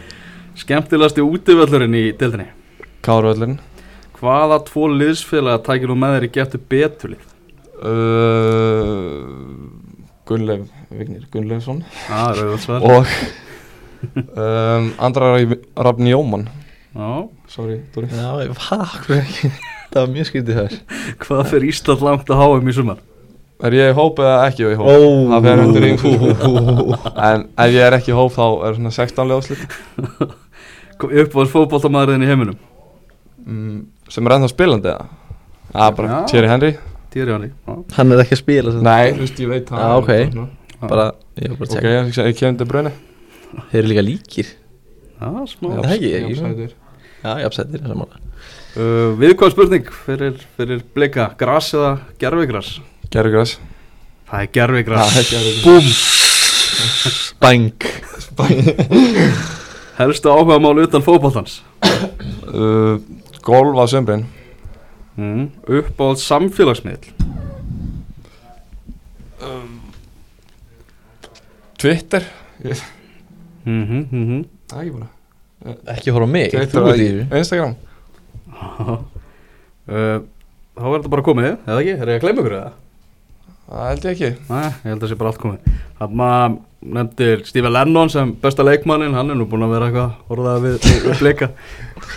Skemmtilegasti 0.57 1.21
útivöllurinn 1.21 1.97
í 1.99 2.07
tildinni 2.17 2.47
Kárvöllin 3.05 3.59
Hvaða 4.17 4.57
tvo 4.65 4.87
liðsfélaga 4.89 5.61
tækir 5.67 5.91
þú 5.91 5.99
með 6.01 6.15
þér 6.15 6.25
í 6.25 6.31
getur 6.33 6.63
betulið? 6.71 7.29
uh, 7.83 9.23
Gunnleif 10.29 10.67
Vignir 10.93 11.27
Gunnleifsson. 11.33 11.83
Er 12.09 12.43
svar. 12.63 12.83
Og 12.83 13.07
um, 14.15 14.91
Andra 14.99 15.33
Rafn 15.75 16.09
Jóman 16.11 16.47
Já, 16.93 17.29
sorry, 17.49 17.79
Dóri. 17.95 18.09
Já, 18.13 18.29
hvað, 18.53 18.99
Það 19.93 19.97
var 19.97 20.11
mjög 20.13 20.29
skytið 20.29 20.59
þar. 20.59 20.75
Hvað 21.23 21.47
fyrir 21.49 21.71
Ísland 21.71 22.05
langt 22.05 22.29
að 22.29 22.41
háum 22.43 22.69
í 22.69 22.75
sumar? 22.75 23.01
er 23.63 23.75
ég 23.77 23.91
í 23.93 23.95
hóp 23.95 24.19
eða 24.19 24.47
ekki 24.49 24.65
í 24.67 24.75
hóp 24.75 24.89
Ó. 24.91 24.95
það 25.31 25.45
fer 25.47 25.61
undir 25.63 25.85
yngur 25.87 26.23
en 27.29 27.45
ef 27.63 27.71
ég 27.71 27.85
er 27.85 27.95
ekki 27.95 28.11
í 28.11 28.17
hóp 28.17 28.33
þá 28.35 28.45
er 28.67 28.77
svona 28.79 28.91
16 28.91 29.29
leðslit 29.31 29.77
Uppáðs 31.03 31.51
fótboltamæðurinn 31.51 32.23
í 32.23 32.27
heiminum? 32.29 32.57
Mm, 33.43 33.79
sem 34.11 34.27
er 34.27 34.35
ennþá 34.37 34.49
spilandi 34.51 34.91
eða? 34.91 35.07
Já, 35.73 35.87
bara. 35.97 36.19
Thierry 36.31 36.51
Henry 36.51 36.69
Týri 37.13 37.33
hann 37.35 37.45
í 37.47 37.51
Hann 37.97 38.13
er 38.15 38.23
ekki 38.23 38.35
að 38.37 38.41
spila 38.41 38.73
sem 38.73 38.83
Nei, 38.87 39.13
þú 39.13 39.23
veist, 39.23 39.41
ég 39.43 39.51
veit 39.53 39.69
það. 39.69 39.83
Já, 39.83 39.89
ok. 40.01 40.11
Svona. 40.33 40.47
Bara, 40.83 41.05
ég 41.39 41.53
var 41.53 41.57
bara 41.59 41.67
að 41.67 41.73
Ok, 41.73 41.73
tjekka. 41.73 41.93
ég, 41.93 42.29
ég 42.33 42.39
kemur 42.41 42.57
til 42.61 42.69
bröni 42.73 42.93
Þeir 43.69 43.79
eru 43.83 43.89
líka 43.91 44.03
líkir. 44.03 44.47
Já, 45.13 45.27
smá. 45.53 45.67
Það 45.77 45.91
ekki, 45.93 46.09
ekki. 46.19 46.33
Jafnsætur. 46.33 47.83
Já, 47.85 47.95
mála 47.95 48.17
uh, 48.17 49.13
Viðkvæð 49.21 49.53
spurning 49.53 49.91
fyrir, 50.07 50.39
fyrir 50.57 50.81
blika. 50.95 51.29
Gras 51.39 51.69
eða 51.77 51.91
gerfigras? 52.19 52.73
Það 53.13 54.39
er 54.41 54.49
gerfigras 54.57 55.13
Það 55.13 55.19
er 55.21 55.27
gerðugræs 55.31 55.63
Búm. 55.63 55.85
Bang 57.43 57.77
Helstu 59.99 60.31
áhuga 60.33 60.57
mál 60.59 60.81
utan 60.81 61.05
fótboltans? 61.05 61.59
Uh, 62.49 62.97
Golf 63.45 63.77
á 63.77 63.85
sömbrin 63.91 64.25
mm. 65.17 65.47
Uppáðs 65.79 66.25
samfélagsmiðl 66.27 67.13
Twitter 71.83 72.23
mm 73.65 73.83
-hmm, 73.83 74.07
mm 74.11 74.25
-hmm. 74.27 74.45
Það 74.69 74.79
er 74.79 74.85
ekki 74.85 74.91
bara 74.97 75.07
Ekki 75.95 76.11
horfa 76.11 76.27
mig, 76.27 76.51
Twitter 76.51 76.81
þú 76.81 76.87
ert 76.89 76.99
í 76.99 77.37
Instagram 77.37 77.75
uh, 78.57 80.19
Þá 80.73 80.85
er 80.85 80.95
þetta 80.97 81.09
bara 81.09 81.21
komið, 81.21 81.57
eða 81.67 81.79
ekki? 81.79 81.91
Er 82.01 82.09
ég 82.09 82.15
að 82.15 82.21
gleyma 82.21 82.41
ykkur 82.41 82.55
eða? 82.57 82.71
Það 83.67 83.87
held 83.89 84.05
ég 84.05 84.11
ekki 84.11 84.31
Nei, 84.49 84.65
ég 84.65 84.89
held 84.89 84.97
að 84.97 85.03
það 85.03 85.09
sé 85.09 85.15
bara 85.15 85.29
allt 85.29 85.43
komið 85.43 85.59
Þannig 85.99 86.15
maður 86.15 86.57
nefndir 86.81 87.45
Stephen 87.45 87.73
Lennon 87.73 88.09
sem 88.09 88.35
besta 88.41 88.63
leikmannin 88.63 89.13
Hann 89.13 89.29
er 89.29 89.35
nú 89.35 89.45
búinn 89.45 89.63
að 89.63 89.73
vera 89.75 89.85
eitthvað 89.85 90.11
orðað 90.29 90.61
við, 90.61 90.79
við, 90.83 91.03
við 91.07 91.19
blika 91.19 91.49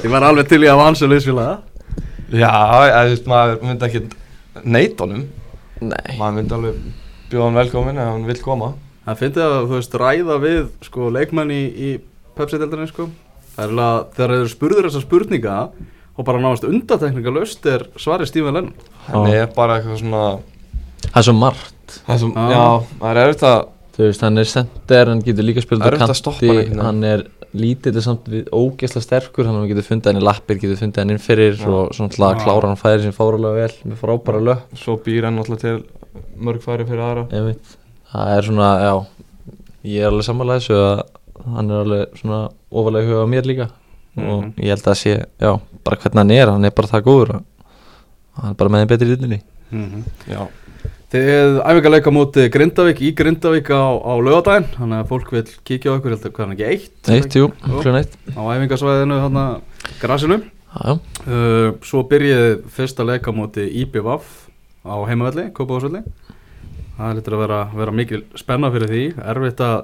Ég 0.04 0.10
var 0.10 0.22
alveg 0.22 0.48
til 0.48 0.62
í 0.64 0.70
að 0.70 0.82
vansa 0.82 1.06
liðsfélaga 1.06 1.58
Já, 2.32 2.50
þú 2.50 3.10
veist, 3.12 3.28
maður 3.30 3.60
myndi 3.62 3.86
ekki 3.86 4.00
neyta 4.64 5.04
honum 5.06 5.26
Nei 5.84 6.16
Maður 6.18 6.36
myndi 6.40 6.56
alveg 6.56 6.80
bjóða 7.30 7.44
hann 7.48 7.58
velkomin 7.60 8.00
ef 8.00 8.10
hann 8.10 8.26
vill 8.30 8.40
koma 8.42 8.72
Það 9.06 9.20
finnst 9.20 9.38
ég 9.38 9.46
að 9.46 9.58
þú 9.68 9.76
veist 9.76 9.94
ræða 10.02 10.38
við 10.42 10.62
sko, 10.88 11.10
leikmenn 11.14 11.52
í, 11.54 11.60
í 11.70 11.90
Pepsi-deldarinn 12.36 12.88
sko. 12.90 13.06
Það 13.54 13.62
er 13.62 13.70
alveg 13.70 13.86
að 13.86 14.00
þegar 14.16 14.32
þeir 14.32 14.40
eru 14.40 14.50
spurður 14.50 14.88
þessar 14.88 15.04
spurninga 15.06 15.54
og 16.16 16.26
bara 16.26 16.40
náðast 16.42 16.66
undatekningalöst 16.66 17.68
er 17.70 17.86
svarið 18.00 18.30
Stephen 18.32 18.56
Lennon 18.56 18.74
Hann 19.06 19.30
er 19.30 19.46
bara 19.54 19.78
eitthvað 19.78 20.02
svona 20.02 20.24
Það 21.06 21.20
er 21.22 21.26
svo 21.28 21.36
margt 21.38 21.96
Það 22.06 22.12
er 22.16 22.20
svo, 22.24 22.30
Já. 22.34 22.66
það 22.98 23.08
er 23.12 23.22
erfitt 23.22 23.46
að 23.52 23.58
Þú 23.96 24.04
veist, 24.04 24.22
hann 24.26 24.36
er 24.42 24.48
center, 24.50 25.08
hann 25.08 25.22
getur 25.24 25.46
líka 25.46 25.62
spilað 25.64 25.94
á 25.96 26.04
kanti. 26.04 26.50
Hann 26.76 26.98
er 27.08 27.22
lítill 27.60 28.00
samt 28.04 28.26
við 28.30 28.48
ógeðslega 28.54 29.04
sterkur 29.06 29.46
Hann 29.48 29.66
getur 29.70 29.86
fundið 29.86 30.12
hann 30.12 30.20
í 30.20 30.24
lappir, 30.26 30.58
getur 30.62 30.76
fundið 30.80 31.02
hann 31.02 31.10
inn 31.14 31.22
fyrir 31.22 31.56
Já. 31.58 31.66
Og 31.68 31.94
svona 31.96 32.12
til 32.14 32.22
að 32.26 32.34
Já. 32.36 32.42
klára 32.44 32.68
hann 32.70 32.80
færi 32.80 33.02
sem 33.02 33.12
fárulega 33.16 33.54
vel 33.60 33.74
Með 33.92 34.00
frábæra 34.02 34.40
lög 34.48 34.78
Svo 34.80 34.96
býr 35.04 35.24
hann 35.28 35.38
alltaf 35.42 35.60
til 35.64 35.76
mörg 36.40 36.62
færi 36.64 36.86
fyrir 36.88 37.02
aðra 37.06 37.26
Einmitt. 37.32 37.76
Það 38.12 38.32
er 38.36 38.42
svona, 38.50 38.70
já 38.84 38.94
Ég 39.86 40.02
er 40.02 40.10
alveg 40.10 40.26
sammála 40.28 40.58
þessu 40.60 40.76
að 40.80 41.02
Hann 41.56 41.70
er 41.70 41.82
alveg 41.84 42.16
svona 42.20 42.40
ofalega 42.72 43.06
huga 43.10 43.24
á 43.24 43.32
mér 43.34 43.46
líka 43.52 43.68
Og 44.16 44.22
Mhm. 44.26 44.52
ég 44.64 44.70
held 44.72 44.86
að 44.88 44.94
sé, 44.96 45.12
já, 45.40 45.50
bara 45.84 45.96
hvernig 46.00 46.16
hann 46.22 46.30
er 46.32 46.50
Hann 46.50 46.64
er 46.64 46.70
bara 46.70 46.88
það 46.88 47.02
góður 47.04 47.34
og 47.36 47.42
Hann 48.40 48.50
er 48.50 48.54
bara 48.54 48.70
með 48.70 48.80
þeim 48.84 48.88
betri 48.94 49.06
í 49.06 49.16
dillinni 49.16 49.40
mm 49.72 50.04
Já, 50.30 50.46
Þið 51.14 51.60
æfingarleika 51.62 52.10
móti 52.10 52.48
Grindavík 52.50 53.00
í 53.06 53.12
Grindavík 53.14 53.68
á, 53.70 53.94
á 53.94 54.12
lögadaginn 54.18 54.66
Þannig 54.74 55.02
að 55.04 55.10
fólk 55.12 55.28
vil 55.36 55.44
kíkja 55.68 55.92
á 55.92 56.02
að 56.02 56.06
hvað 56.26 56.40
er 56.46 56.54
ekki 56.56 56.66
eitt? 56.66 57.10
Eitt, 57.14 57.36
jú, 57.38 57.50
klun 57.62 58.00
eitt. 58.00 58.16
Á 58.34 58.42
æfingarsvæðinu 58.42 59.20
hann 59.22 59.38
að 59.38 59.84
grasinu 60.02 60.40
uh, 60.42 61.68
Svo 61.86 62.02
byrjiði 62.10 62.48
fyrsta 62.74 63.06
leika 63.06 63.34
móti 63.34 63.68
IBVF 63.84 64.32
á 64.82 64.96
heimavelli, 65.06 65.52
Kópavásvelli 65.54 66.02
Það 66.96 67.16
lítur 67.18 67.36
að 67.36 67.42
vera, 67.44 67.60
vera 67.76 67.92
mikil 67.92 68.22
spenna 68.40 68.72
fyrir 68.72 68.88
því. 68.90 69.04
Erfitt 69.20 69.62
að 69.64 69.78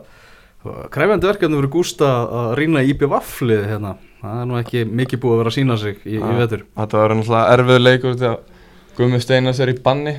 Kræfjandi 0.95 1.27
verkefni 1.27 1.59
fyrir 1.59 1.73
Gústa 1.75 2.09
að 2.23 2.53
rýna 2.61 2.85
IBVF-lið 2.87 3.65
hérna. 3.69 3.97
Það 4.23 4.41
er 4.41 4.47
nú 4.49 4.59
ekki 4.61 4.85
mikið 4.87 5.21
búið 5.25 5.35
að 5.35 5.41
vera 5.43 5.53
að 5.53 5.57
sína 5.59 5.79
sig 5.83 6.05
í, 6.07 6.19
í 6.19 6.37
vetur. 6.39 6.63
Þetta 6.79 7.01
var 7.03 7.15
náttúrulega 7.19 7.57
erfið 7.57 7.81
leikur 7.83 8.21
þegar 8.21 8.39
Gummi 8.97 9.21
Steinas 9.25 9.61
er 9.63 9.73
í 9.73 9.77
banni 9.83 10.15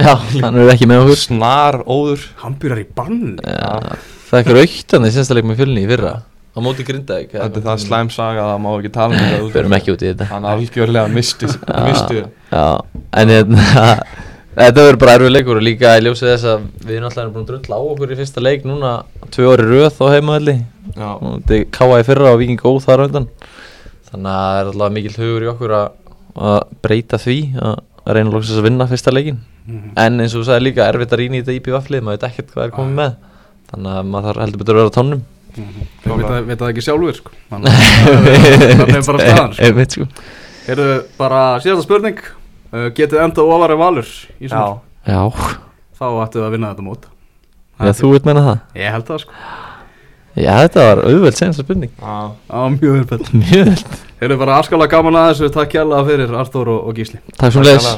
já 0.00 0.12
hann 0.42 0.58
er 0.58 0.70
ekki 0.74 0.88
með 0.90 1.04
okkur. 1.04 1.20
Snar 1.22 1.80
óður. 1.86 2.28
Hann 2.42 2.54
byrjar 2.60 2.82
í 2.82 2.86
bann. 2.96 3.24
Já, 3.38 3.98
það 4.28 4.38
er 4.38 4.44
ekki 4.44 4.56
raukt 4.58 4.94
hann 4.96 5.08
í 5.08 5.12
sensta 5.14 5.36
leik 5.38 5.48
með 5.48 5.60
fjölni 5.62 5.84
í 5.84 5.90
fyrra. 5.90 6.14
Á 6.54 6.58
móti 6.62 6.84
Grindavík 6.86 7.32
Þetta 7.34 7.58
er 7.58 7.64
það 7.64 7.80
slæm 7.82 8.10
saga 8.14 8.44
að 8.44 8.50
það 8.52 8.60
má 8.62 8.68
ekki 8.76 8.90
tala 8.94 9.16
um 9.16 9.24
þetta 9.24 9.38
út. 9.42 9.54
Förum 9.56 9.72
ekki 9.74 9.90
út 9.90 10.04
í 10.04 10.10
þetta. 10.12 10.26
Hann 10.30 10.44
algjörlega 10.46 11.10
misti, 11.10 11.48
misti 11.50 12.20
það 12.20 12.28
Já, 12.54 12.66
en 13.18 13.32
hérna 13.34 13.64
Þetta 14.54 14.84
verður 14.84 14.98
bara 15.02 15.16
erfið 15.18 15.32
leikur 15.34 15.58
og 15.58 15.64
líka 15.66 15.96
í 15.98 16.04
ljósið 16.04 16.28
þess 16.30 16.46
að 16.52 16.68
við 16.86 17.00
erum 17.00 17.32
búin 17.34 17.40
að 17.40 17.48
drölla 17.48 17.74
á 17.74 17.82
okkur 17.82 18.12
í 18.14 18.18
fyrsta 18.20 18.44
leik 18.44 18.68
núna 18.70 18.92
tvö 19.34 19.48
ári 19.50 19.66
röð 19.66 19.98
á 19.98 20.06
heimaðalli 20.14 20.54
Já, 20.94 21.08
og 21.10 21.24
þetta 21.40 21.56
er 21.56 21.64
káa 21.74 21.98
í 21.98 22.06
fyrra 22.06 22.30
og 22.30 22.38
viking 22.38 22.62
góð 22.62 22.78
þar 22.84 23.02
á 23.02 23.06
undan. 23.08 23.26
Þannig 24.12 24.30
að 24.30 24.44
það 24.44 24.60
er 24.60 24.70
alltaf 24.70 24.94
mikil 24.94 25.16
hugur 25.16 25.48
í 25.48 25.50
okkur 25.56 25.74
að, 25.80 25.98
að 26.52 26.60
breyta 26.86 27.18
því 27.18 27.38
að 27.58 27.74
að 28.04 28.18
reyna 28.18 28.34
loksins 28.34 28.60
að 28.60 28.66
vinna 28.68 28.86
fyrsta 28.88 29.12
leikin 29.14 29.40
en 29.66 30.20
eins 30.20 30.34
og 30.34 30.42
þú 30.42 30.46
sagði 30.48 30.64
líka 30.68 30.88
erfitt 30.92 31.12
að 31.14 31.20
rýna 31.22 31.38
í 31.38 31.42
þetta 31.44 31.56
IPVF-lið 31.60 32.02
maður 32.04 32.18
veit 32.18 32.26
ekkert 32.30 32.50
hvað 32.54 32.64
er 32.68 32.74
komið 32.76 32.98
með. 33.00 33.14
Þannig 33.70 33.94
að 33.98 34.10
maður 34.12 34.26
þarf 34.28 34.42
heldur 34.44 34.60
betur 34.62 34.74
að 34.74 34.80
vera 34.82 34.92
á 34.92 34.96
tónum 34.98 35.22
Við 35.54 36.14
veit 36.18 36.26
það- 36.28 36.46
veit 36.48 36.58
það 36.58 36.70
ekki 36.74 36.82
sjálfur 36.84 37.18
sko. 37.20 37.30
Þannig 37.50 37.68
að- 37.70 37.84
þannig 38.80 38.96
er 38.98 39.04
bara 39.06 39.24
staðan 39.24 39.52
sko. 39.56 39.64
Einmitt, 39.68 39.94
sko. 39.94 40.06
Heyrðu, 40.66 40.88
bara 41.20 41.42
síðasta 41.62 41.84
spurning. 41.86 42.18
Uh, 42.74 42.88
Getið 42.96 43.20
enda 43.22 43.44
ofari 43.46 43.76
valur 43.78 44.08
í 44.42 44.48
sumar? 44.50 44.80
Já, 45.06 45.20
Þá 45.94 46.06
ættu 46.24 46.42
að 46.42 46.54
vinna 46.56 46.72
þetta 46.74 46.84
mót. 46.88 47.04
Já 47.84 47.92
þú 48.00 48.10
veit 48.16 48.26
menna 48.26 48.42
það? 48.48 48.58
Ég 48.82 48.90
held 48.96 49.06
það 49.12 49.20
sko. 49.24 49.36
Já, 50.34 50.50
þetta 50.64 50.84
var 50.88 51.02
auðveld 51.06 51.36
senast 51.38 51.62
spurning. 51.62 51.92
Já, 52.02 52.62
mjög 52.74 53.04
vel 53.12 53.20
Mjög 53.44 53.68
vel 53.70 53.76
Heyrðu, 54.18 54.38
bara 54.40 54.56
afskala 54.58 54.88
gaman 54.90 55.20
að 55.20 55.28
þessu. 55.30 55.52
Takk 55.54 55.76
hjálpa 55.78 56.00
fyrir 56.08 56.34
Arþór 56.40 56.72
og, 56.74 56.80
og 56.90 56.98
Gísli. 56.98 57.20
Takk 57.38 57.54
svo 57.54 57.62
leiðis. 57.62 57.92